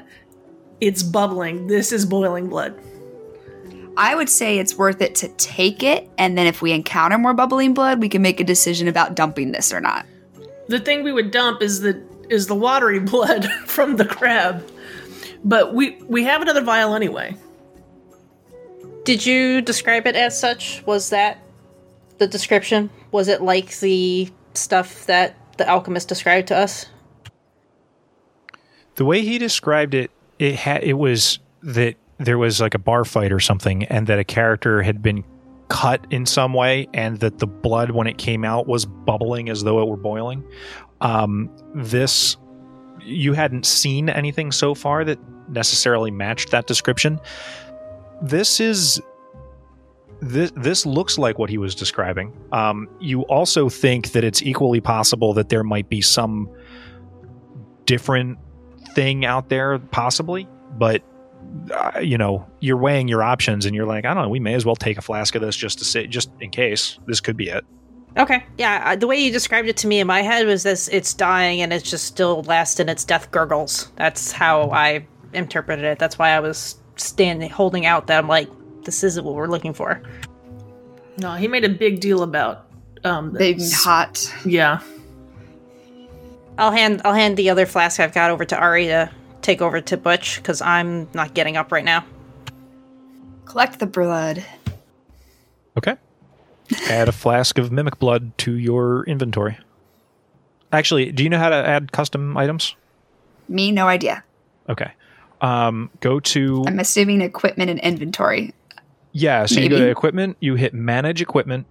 [0.79, 1.67] It's bubbling.
[1.67, 2.79] This is boiling blood.
[3.97, 7.33] I would say it's worth it to take it, and then if we encounter more
[7.33, 10.05] bubbling blood, we can make a decision about dumping this or not.
[10.71, 14.65] The thing we would dump is the is the watery blood from the crab.
[15.43, 17.35] But we we have another vial anyway.
[19.03, 20.81] Did you describe it as such?
[20.85, 21.39] Was that
[22.19, 22.89] the description?
[23.11, 26.85] Was it like the stuff that the alchemist described to us?
[28.95, 30.09] The way he described it,
[30.39, 34.19] it had it was that there was like a bar fight or something, and that
[34.19, 35.25] a character had been
[35.71, 39.63] cut in some way, and that the blood when it came out was bubbling as
[39.63, 40.43] though it were boiling.
[40.99, 42.35] Um, this
[43.03, 45.17] you hadn't seen anything so far that
[45.49, 47.19] necessarily matched that description.
[48.21, 49.01] This is
[50.19, 52.37] this this looks like what he was describing.
[52.51, 56.49] Um, you also think that it's equally possible that there might be some
[57.85, 58.37] different
[58.93, 60.47] thing out there, possibly,
[60.77, 61.01] but
[61.73, 64.53] uh, you know, you're weighing your options, and you're like, I don't know, we may
[64.53, 67.37] as well take a flask of this just to say, just in case this could
[67.37, 67.65] be it.
[68.17, 68.43] Okay.
[68.57, 71.13] Yeah, uh, the way you described it to me in my head was this it's
[71.13, 73.89] dying and it's just still last in its death gurgles.
[73.95, 75.97] That's how I interpreted it.
[75.97, 78.49] That's why I was standing holding out that I'm like
[78.83, 80.01] this isn't what we're looking for.
[81.19, 82.67] No, he made a big deal about
[83.05, 84.33] um the- Big and hot.
[84.45, 84.81] Yeah.
[86.57, 89.09] I'll hand I'll hand the other flask I've got over to Ari to
[89.41, 92.05] take over to Butch cuz I'm not getting up right now.
[93.45, 94.45] Collect the blood.
[95.77, 95.95] Okay.
[96.89, 99.57] add a flask of mimic blood to your inventory.
[100.71, 102.75] Actually, do you know how to add custom items?
[103.49, 104.23] Me, no idea.
[104.69, 104.91] Okay.
[105.41, 108.53] Um, go to I'm assuming equipment and inventory.
[109.11, 111.65] Yeah, so you go to equipment, you hit manage equipment,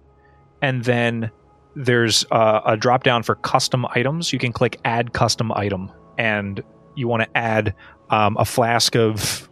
[0.61, 1.31] and then
[1.75, 4.31] there's uh, a drop down for custom items.
[4.31, 6.61] You can click add custom item, and
[6.95, 7.73] you want to add
[8.09, 9.49] um, a flask of,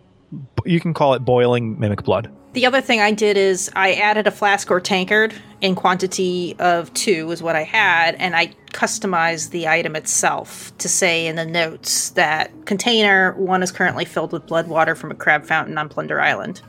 [0.66, 2.32] you can call it boiling mimic blood.
[2.54, 6.92] The other thing I did is I added a flask or tankard in quantity of
[6.96, 11.46] two, is what I had, and I customized the item itself to say in the
[11.46, 15.90] notes that container one is currently filled with blood water from a crab fountain on
[15.90, 16.62] Plunder Island.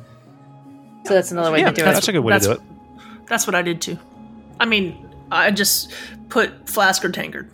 [1.06, 2.08] So that's another way Yeah, to do that's it.
[2.08, 2.60] a good way to do it.
[3.26, 3.98] That's what I did too.
[4.58, 5.92] I mean, I just
[6.28, 7.50] put flask or tankard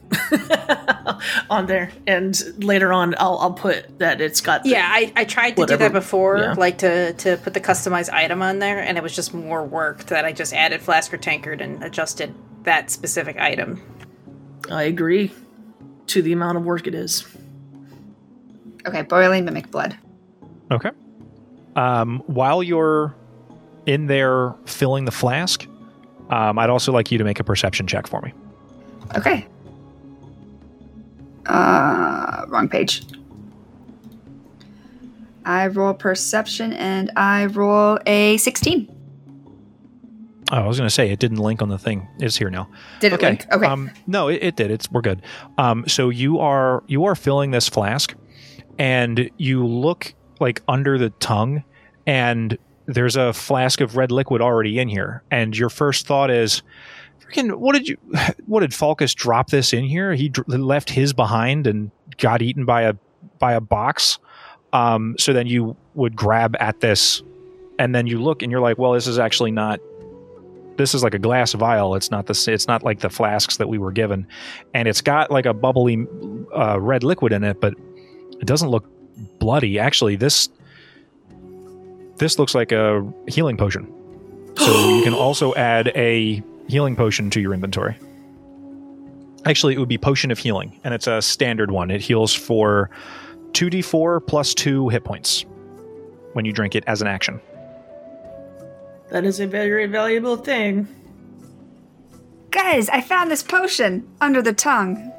[1.51, 4.63] on there, and later on, I'll I'll put that it's got.
[4.63, 6.53] the- Yeah, I, I tried to do that before, yeah.
[6.55, 10.05] like to, to put the customized item on there, and it was just more work
[10.05, 13.81] that I just added flask or tankard and adjusted that specific item.
[14.71, 15.33] I agree
[16.09, 17.25] to the amount of work it is.
[18.87, 19.97] Okay, boiling mimic blood.
[20.71, 20.91] Okay.
[21.75, 23.15] Um, while you're
[23.87, 25.67] in there filling the flask,
[26.31, 28.33] um, I'd also like you to make a perception check for me.
[29.17, 29.47] Okay.
[31.47, 33.05] Uh, wrong page.
[35.45, 38.93] I roll perception and I roll a 16.
[40.53, 42.07] Oh, I was going to say it didn't link on the thing.
[42.19, 42.69] It's here now.
[43.01, 43.29] Did it okay.
[43.31, 43.47] link?
[43.53, 43.67] Okay.
[43.67, 44.71] Um, no, it, it did.
[44.71, 45.23] It's we're good.
[45.59, 48.15] Um, so you are you are filling this flask,
[48.79, 51.65] and you look like under the tongue,
[52.07, 52.57] and
[52.87, 55.23] there's a flask of red liquid already in here.
[55.31, 56.63] And your first thought is,
[57.21, 57.99] "Freaking, what did you?
[58.47, 60.15] What did Falcus drop this in here?
[60.15, 62.95] He left his behind and got eaten by a
[63.39, 64.19] by a box."
[64.73, 67.23] Um, so then you would grab at this,
[67.79, 69.81] and then you look and you're like, "Well, this is actually not."
[70.77, 71.95] this is like a glass vial.
[71.95, 74.27] It's not the it's not like the flasks that we were given,
[74.75, 76.07] and it's got like a bubbly
[76.55, 77.75] uh, red liquid in it, but
[78.41, 78.85] it doesn't look
[79.39, 79.79] bloody.
[79.79, 80.49] Actually, this
[82.19, 83.93] this looks like a healing potion.
[84.57, 87.97] So you can also add a healing potion to your inventory.
[89.45, 91.91] Actually, it would be potion of healing, and it's a standard one.
[91.91, 92.91] It heals for
[93.53, 95.45] 2d4 plus 2 hit points
[96.33, 97.41] when you drink it as an action.
[99.11, 100.89] That is a very valuable thing.
[102.51, 105.13] Guys, I found this potion under the tongue.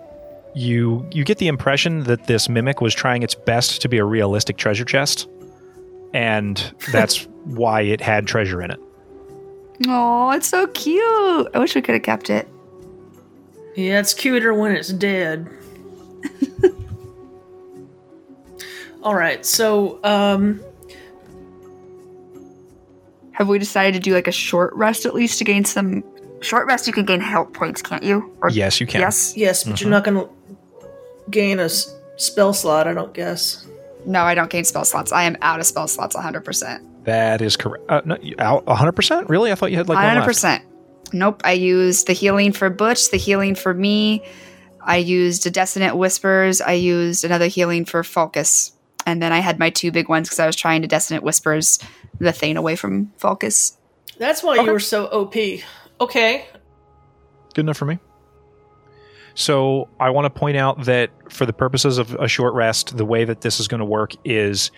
[0.55, 4.03] You you get the impression that this mimic was trying its best to be a
[4.03, 5.27] realistic treasure chest,
[6.17, 8.79] and that's why it had treasure in it.
[9.87, 11.47] Oh, it's so cute.
[11.53, 12.47] I wish we could have kept it.
[13.75, 15.47] Yeah, it's cuter when it's dead.
[19.03, 20.59] All right, so um,
[23.33, 26.03] Have we decided to do like a short rest at least to gain some
[26.41, 26.87] short rest?
[26.87, 28.33] You can gain health points, can't you?
[28.41, 28.99] Or Yes, you can.
[29.01, 29.37] yes.
[29.37, 30.27] yes, but you're not going to
[31.29, 33.67] gain a s- spell slot, I don't guess.
[34.07, 35.11] No, I don't gain spell slots.
[35.11, 37.03] I am out of spell slots 100%.
[37.03, 37.83] That is correct.
[37.89, 39.29] Uh, no, out 100%?
[39.29, 39.51] Really?
[39.51, 40.29] I thought you had like one left.
[40.29, 40.61] 100%.
[41.13, 41.41] Nope.
[41.43, 44.23] I used the healing for Butch, the healing for me.
[44.81, 46.61] I used a Dissonant Whispers.
[46.61, 48.71] I used another healing for Falcus.
[49.05, 51.79] And then I had my two big ones because I was trying to Dissonant Whispers
[52.19, 53.77] the Thane away from Falcus.
[54.17, 55.35] That's why you were so OP.
[55.99, 56.45] Okay,
[57.57, 57.97] Good enough for me.
[59.37, 63.05] So I want to point out that for the purposes of a short rest, the
[63.05, 64.71] way that this is going to work is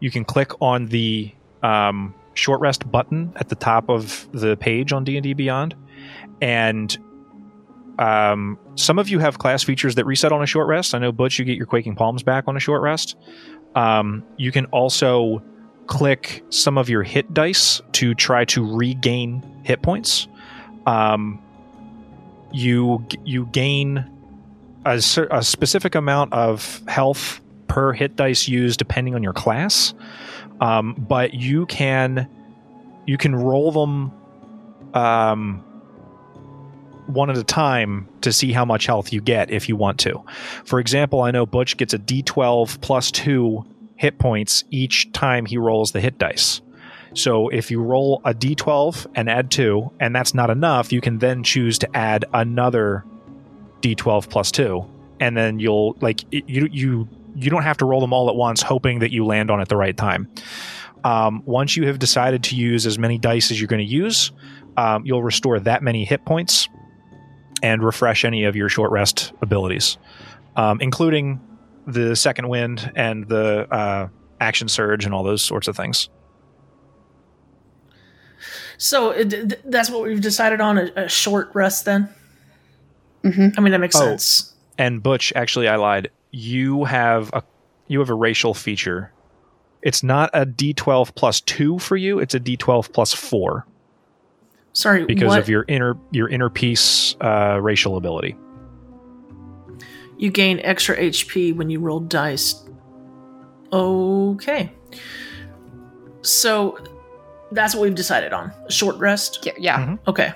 [0.00, 4.90] you can click on the um, short rest button at the top of the page
[4.90, 5.74] on D and D Beyond,
[6.40, 6.96] and
[7.98, 10.94] um, some of you have class features that reset on a short rest.
[10.94, 13.16] I know Butch, you get your Quaking Palms back on a short rest.
[13.74, 15.42] Um, you can also
[15.88, 20.26] click some of your hit dice to try to regain hit points.
[20.86, 21.42] Um,
[22.56, 24.10] you you gain
[24.86, 24.94] a,
[25.30, 29.92] a specific amount of health per hit dice used depending on your class.
[30.60, 32.28] Um, but you can
[33.06, 34.12] you can roll them
[34.94, 35.58] um,
[37.06, 40.24] one at a time to see how much health you get if you want to.
[40.64, 43.64] For example i know butch gets a d12 plus 2
[43.96, 46.60] hit points each time he rolls the hit dice
[47.16, 51.18] so if you roll a d12 and add 2 and that's not enough, you can
[51.18, 53.04] then choose to add another
[53.80, 54.84] d12 plus 2
[55.20, 58.62] and then you'll like you you you don't have to roll them all at once
[58.62, 60.28] hoping that you land on at the right time.
[61.04, 64.32] Um, once you have decided to use as many dice as you're going to use,
[64.76, 66.68] um, you'll restore that many hit points
[67.62, 69.98] and refresh any of your short rest abilities,
[70.56, 71.40] um, including
[71.86, 74.08] the second wind and the uh,
[74.40, 76.08] action surge and all those sorts of things.
[78.78, 82.08] So it, th- that's what we've decided on a, a short rest then.
[83.24, 83.54] Mhm.
[83.56, 84.00] I mean that makes Oh.
[84.00, 84.52] sense.
[84.78, 86.10] And Butch, actually, I lied.
[86.32, 87.42] You have a
[87.88, 89.10] you have a racial feature.
[89.82, 92.18] It's not a D12 plus two for you.
[92.18, 93.66] It's a D12 plus four
[94.72, 95.38] Sorry, because what?
[95.38, 98.36] of your inner your inner peace uh, racial ability.
[100.18, 102.62] you gain extra HP when you roll dice.
[103.72, 104.70] Okay.
[106.22, 106.78] So
[107.52, 108.52] that's what we've decided on.
[108.66, 109.44] A short rest.
[109.46, 109.52] Yeah.
[109.58, 109.86] yeah.
[109.86, 109.98] Mhm.
[110.08, 110.32] Okay.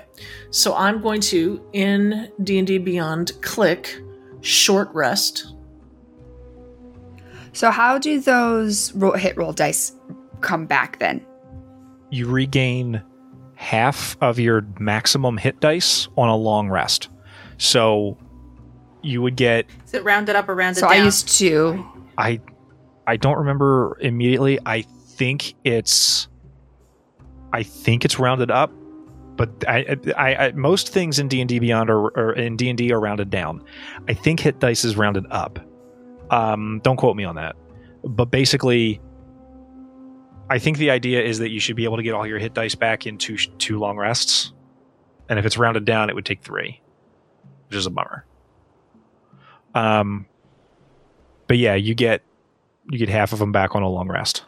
[0.49, 4.01] So I'm going to in D&D Beyond click
[4.41, 5.53] short rest.
[7.53, 9.93] So how do those roll, hit roll dice
[10.39, 11.25] come back then?
[12.09, 13.01] You regain
[13.55, 17.09] half of your maximum hit dice on a long rest.
[17.57, 18.17] So
[19.01, 21.01] you would get Is it rounded up or rounded So down?
[21.01, 21.85] I used two.
[22.17, 22.39] I
[23.07, 24.59] I don't remember immediately.
[24.65, 26.27] I think it's
[27.53, 28.71] I think it's rounded up,
[29.35, 32.77] but I, I, I most things in D and D Beyond or in D and
[32.77, 33.63] D are rounded down.
[34.07, 35.59] I think hit dice is rounded up.
[36.29, 37.55] Um, don't quote me on that,
[38.03, 39.01] but basically,
[40.49, 42.53] I think the idea is that you should be able to get all your hit
[42.53, 44.53] dice back in two two long rests,
[45.29, 46.81] and if it's rounded down, it would take three,
[47.67, 48.25] which is a bummer.
[49.75, 50.25] Um,
[51.47, 52.21] but yeah, you get
[52.89, 54.43] you get half of them back on a long rest.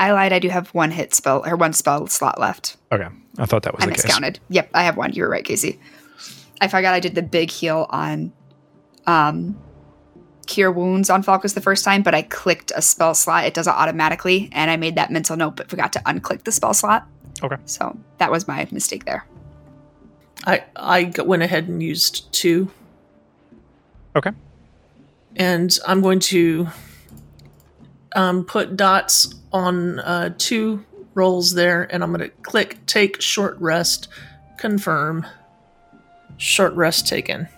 [0.00, 0.32] I lied.
[0.32, 2.78] I do have one hit spell or one spell slot left.
[2.90, 4.04] Okay, I thought that was I the case.
[4.04, 4.40] miscounted.
[4.48, 5.12] Yep, I have one.
[5.12, 5.78] You were right, Casey.
[6.58, 8.32] I forgot I did the big heal on
[9.06, 9.60] um
[10.46, 13.44] cure wounds on Falcus the first time, but I clicked a spell slot.
[13.44, 16.52] It does it automatically, and I made that mental note, but forgot to unclick the
[16.52, 17.06] spell slot.
[17.42, 17.56] Okay.
[17.66, 19.26] So that was my mistake there.
[20.46, 22.70] I I went ahead and used two.
[24.16, 24.30] Okay.
[25.36, 26.68] And I'm going to
[28.14, 30.84] um, put dots on uh, two
[31.14, 34.08] rolls there, and I'm going to click take short rest,
[34.58, 35.26] confirm.
[36.36, 37.48] Short rest taken.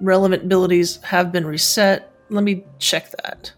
[0.00, 2.10] Relevant abilities have been reset.
[2.28, 3.52] Let me check that.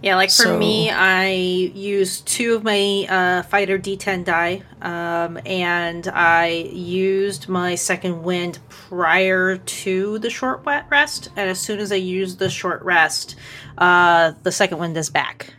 [0.00, 5.38] Yeah, like for So- me, I used two of my uh, fighter D10 die, um,
[5.44, 8.58] and I used my second wind
[8.92, 11.30] prior to the short wet rest.
[11.34, 13.36] And as soon as I use the short rest,
[13.78, 15.54] uh, the second wind is back.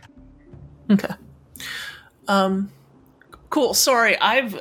[0.88, 1.12] Okay.
[2.28, 2.70] Um,
[3.50, 3.74] cool.
[3.74, 4.60] Sorry, I've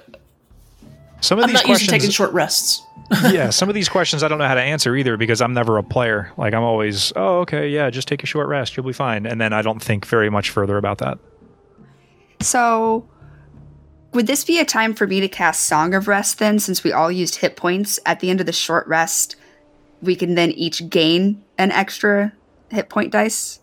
[1.21, 2.81] Some of I'm these not used to taking questions, short rests.
[3.31, 5.77] yeah, some of these questions I don't know how to answer either because I'm never
[5.77, 6.31] a player.
[6.35, 9.39] Like I'm always, oh, okay, yeah, just take a short rest, you'll be fine, and
[9.39, 11.19] then I don't think very much further about that.
[12.41, 13.07] So,
[14.13, 16.91] would this be a time for me to cast Song of Rest then, since we
[16.91, 19.35] all used hit points at the end of the short rest?
[20.01, 22.33] We can then each gain an extra
[22.69, 23.59] hit point dice.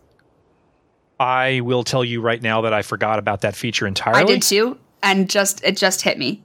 [1.19, 4.21] I will tell you right now that I forgot about that feature entirely.
[4.21, 6.43] I did too, and just it just hit me.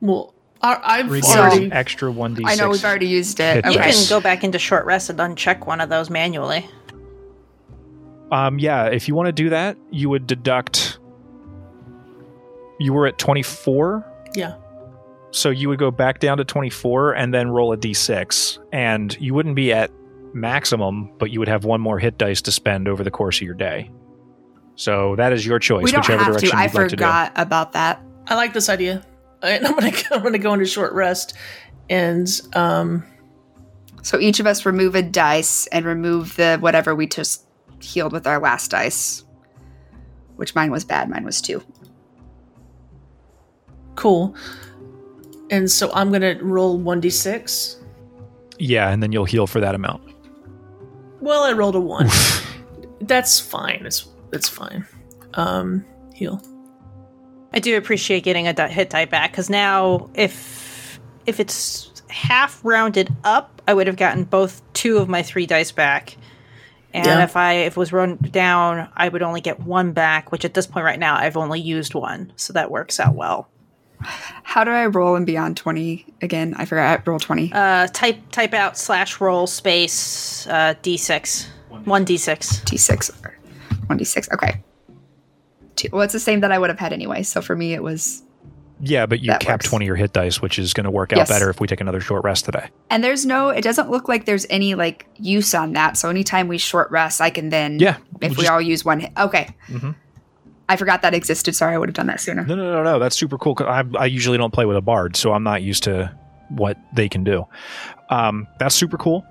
[0.00, 1.72] Well, I, I've Regain already.
[1.72, 2.42] extra one d6.
[2.46, 3.64] I know we've already used it.
[3.64, 3.92] Hit You Okay.
[3.92, 6.68] can go back into short rest and uncheck one of those manually.
[8.32, 10.98] Um, yeah, if you want to do that, you would deduct.
[12.78, 14.04] You were at 24,
[14.34, 14.54] Yeah.
[15.30, 18.58] so you would go back down to 24 and then roll a d6.
[18.72, 19.90] And you wouldn't be at
[20.32, 23.42] maximum, but you would have one more hit dice to spend over the course of
[23.42, 23.90] your day.
[24.74, 26.56] So that is your choice, we don't whichever have direction to.
[26.56, 27.04] I you'd like to do.
[27.04, 28.00] I forgot about that.
[28.26, 29.04] I like this idea.
[29.42, 31.34] And I'm gonna I'm gonna go into short rest,
[31.90, 33.04] and um,
[34.02, 37.44] So each of us remove a dice and remove the whatever we just
[37.80, 39.24] healed with our last dice.
[40.36, 41.10] Which mine was bad.
[41.10, 41.62] Mine was two.
[43.96, 44.34] Cool.
[45.50, 47.78] And so I'm gonna roll one d six.
[48.58, 50.02] Yeah, and then you'll heal for that amount.
[51.20, 52.08] Well, I rolled a one.
[53.00, 53.82] That's fine.
[53.84, 54.86] It's it's fine.
[55.34, 55.84] Um,
[56.14, 56.40] heal.
[57.52, 63.14] I do appreciate getting a hit die back because now if if it's half rounded
[63.24, 66.16] up, I would have gotten both two of my three dice back.
[66.94, 67.24] And Yeah.
[67.24, 70.54] if I if it was run down, I would only get one back, which at
[70.54, 73.48] this point right now I've only used one, so that works out well.
[74.02, 76.54] How do I roll in beyond twenty again?
[76.56, 77.06] I forgot.
[77.06, 77.52] Roll twenty.
[77.52, 81.46] Uh, type type out slash roll space uh, d6
[81.84, 82.62] one d6.
[82.64, 83.36] D6 or
[83.88, 84.32] 1d6.
[84.34, 84.62] Okay.
[85.76, 85.88] Two.
[85.92, 87.22] Well, it's the same that I would have had anyway.
[87.22, 88.22] So for me, it was.
[88.84, 89.68] Yeah, but you cap works.
[89.68, 91.28] 20 your hit dice, which is going to work out Yes.
[91.28, 92.68] better if we take another short rest today.
[92.90, 93.48] And there's no.
[93.48, 95.96] It doesn't look like there's any like use on that.
[95.96, 97.78] So anytime we short rest, I can then.
[97.78, 99.12] Yeah, If we'll we just- all use one hit.
[99.16, 99.48] Okay.
[99.68, 99.94] Mhm.
[100.72, 101.54] I forgot that existed.
[101.54, 102.44] Sorry, I would have done that sooner.
[102.46, 102.98] No, no, no, no.
[102.98, 103.54] That's super cool.
[103.54, 106.10] 'cause I, I usually don't play with a bard, so I'm not used to
[106.48, 107.46] what they can do.
[108.08, 109.26] Um, that's super cool.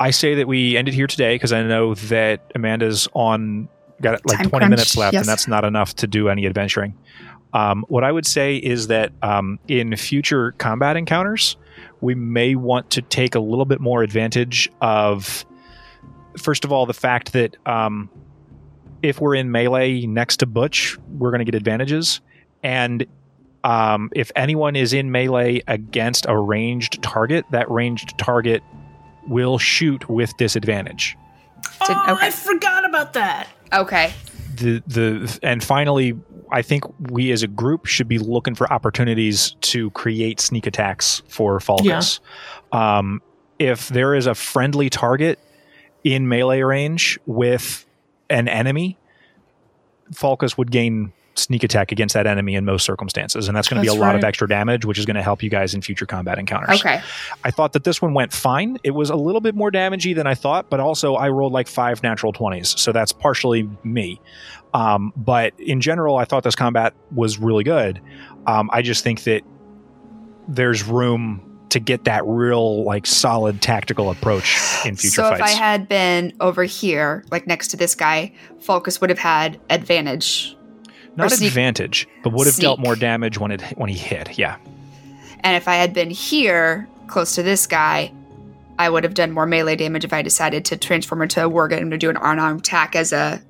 [0.00, 3.68] I say that we end it here today because I know that Amanda's on
[4.00, 5.22] got like Time 20 minutes left, yes.
[5.22, 6.96] and that's not enough to do any adventuring.
[7.52, 11.56] Um, what I would say is that um, in future combat encounters,
[12.00, 15.44] we may want to take a little bit more advantage of,
[16.38, 18.08] first of all, the fact that um,
[19.02, 22.20] if we're in melee next to Butch, we're going to get advantages.
[22.62, 23.06] And
[23.64, 28.62] um, if anyone is in melee against a ranged target, that ranged target
[29.26, 31.16] will shoot with disadvantage.
[31.62, 32.26] Did- oh, okay.
[32.26, 33.48] I forgot about that.
[33.72, 34.12] Okay.
[34.56, 36.18] The the and finally,
[36.50, 41.22] I think we as a group should be looking for opportunities to create sneak attacks
[41.28, 42.20] for Falcus.
[42.72, 43.22] Um,
[43.58, 45.38] if there is a friendly target
[46.02, 47.86] in melee range with
[48.30, 48.98] an enemy,
[50.12, 53.82] Falcus would gain sneak attack against that enemy in most circumstances, and that's going to
[53.82, 55.82] be a That's lot of extra damage, which is going to help you guys in
[55.82, 56.80] future combat encounters.
[56.80, 57.00] Okay.
[57.44, 58.78] I thought that this one went fine.
[58.84, 61.68] It was a little bit more damagey than I thought, but also I rolled like
[61.68, 64.20] five natural 20s, so that's partially me.
[64.74, 68.00] Um, but in general, I thought this combat was really good.
[68.46, 69.42] Um, I just think that
[70.48, 75.38] there's room to get that real, like, solid tactical approach in future fights.
[75.38, 75.50] so if.
[75.50, 80.56] I had been over here, like next to this guy, Falcus would have had advantage.
[81.16, 84.38] Not sneak- advantage, but would have dealt more damage when it when he hit.
[84.38, 84.56] Yeah,
[85.40, 88.12] And if I had been here, close to this guy,
[88.78, 91.90] I would have done more melee damage if I decided to transform into a Worgen
[91.90, 93.42] to do an unarmed attack as a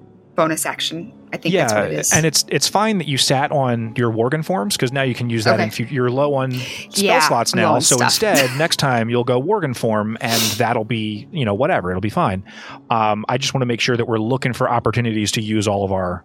[0.45, 1.13] bonus action.
[1.33, 2.13] I think that's what it is.
[2.13, 5.31] and it's it's fine that you sat on your Worgen forms because now you can
[5.31, 5.65] use that Okay.
[5.65, 5.95] in future.
[5.95, 8.07] You're low on spell Yeah, slots now, so stuff.
[8.09, 11.91] instead, next time you'll go Worgen form, and that'll be you know whatever.
[11.91, 12.43] It'll be fine.
[12.91, 15.85] Um, I just want to make sure that we're looking for opportunities to use all
[15.85, 16.25] of our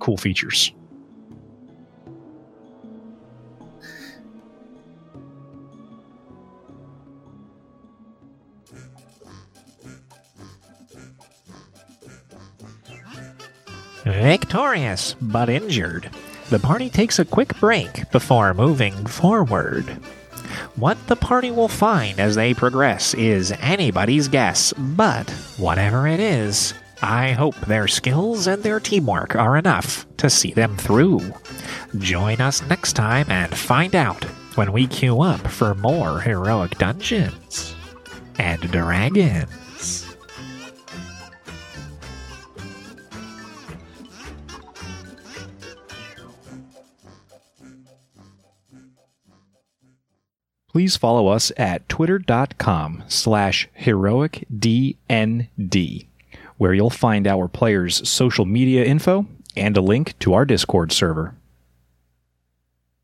[0.00, 0.72] cool features.
[14.04, 16.10] Victorious, but injured.
[16.50, 19.86] the party takes a quick break before moving forward.
[20.76, 26.74] What the party will find as they progress is anybody's guess, but whatever it is,
[27.00, 31.20] I hope their skills and their teamwork are enough to see them through.
[31.98, 34.22] Join us next time and find out
[34.56, 37.74] when we queue up for more heroic dungeons
[38.38, 39.48] and dragons.
[50.72, 55.46] Please follow us at twitter.com slash heroicdnd,
[56.56, 61.34] where you'll find our players' social media info and a link to our Discord server.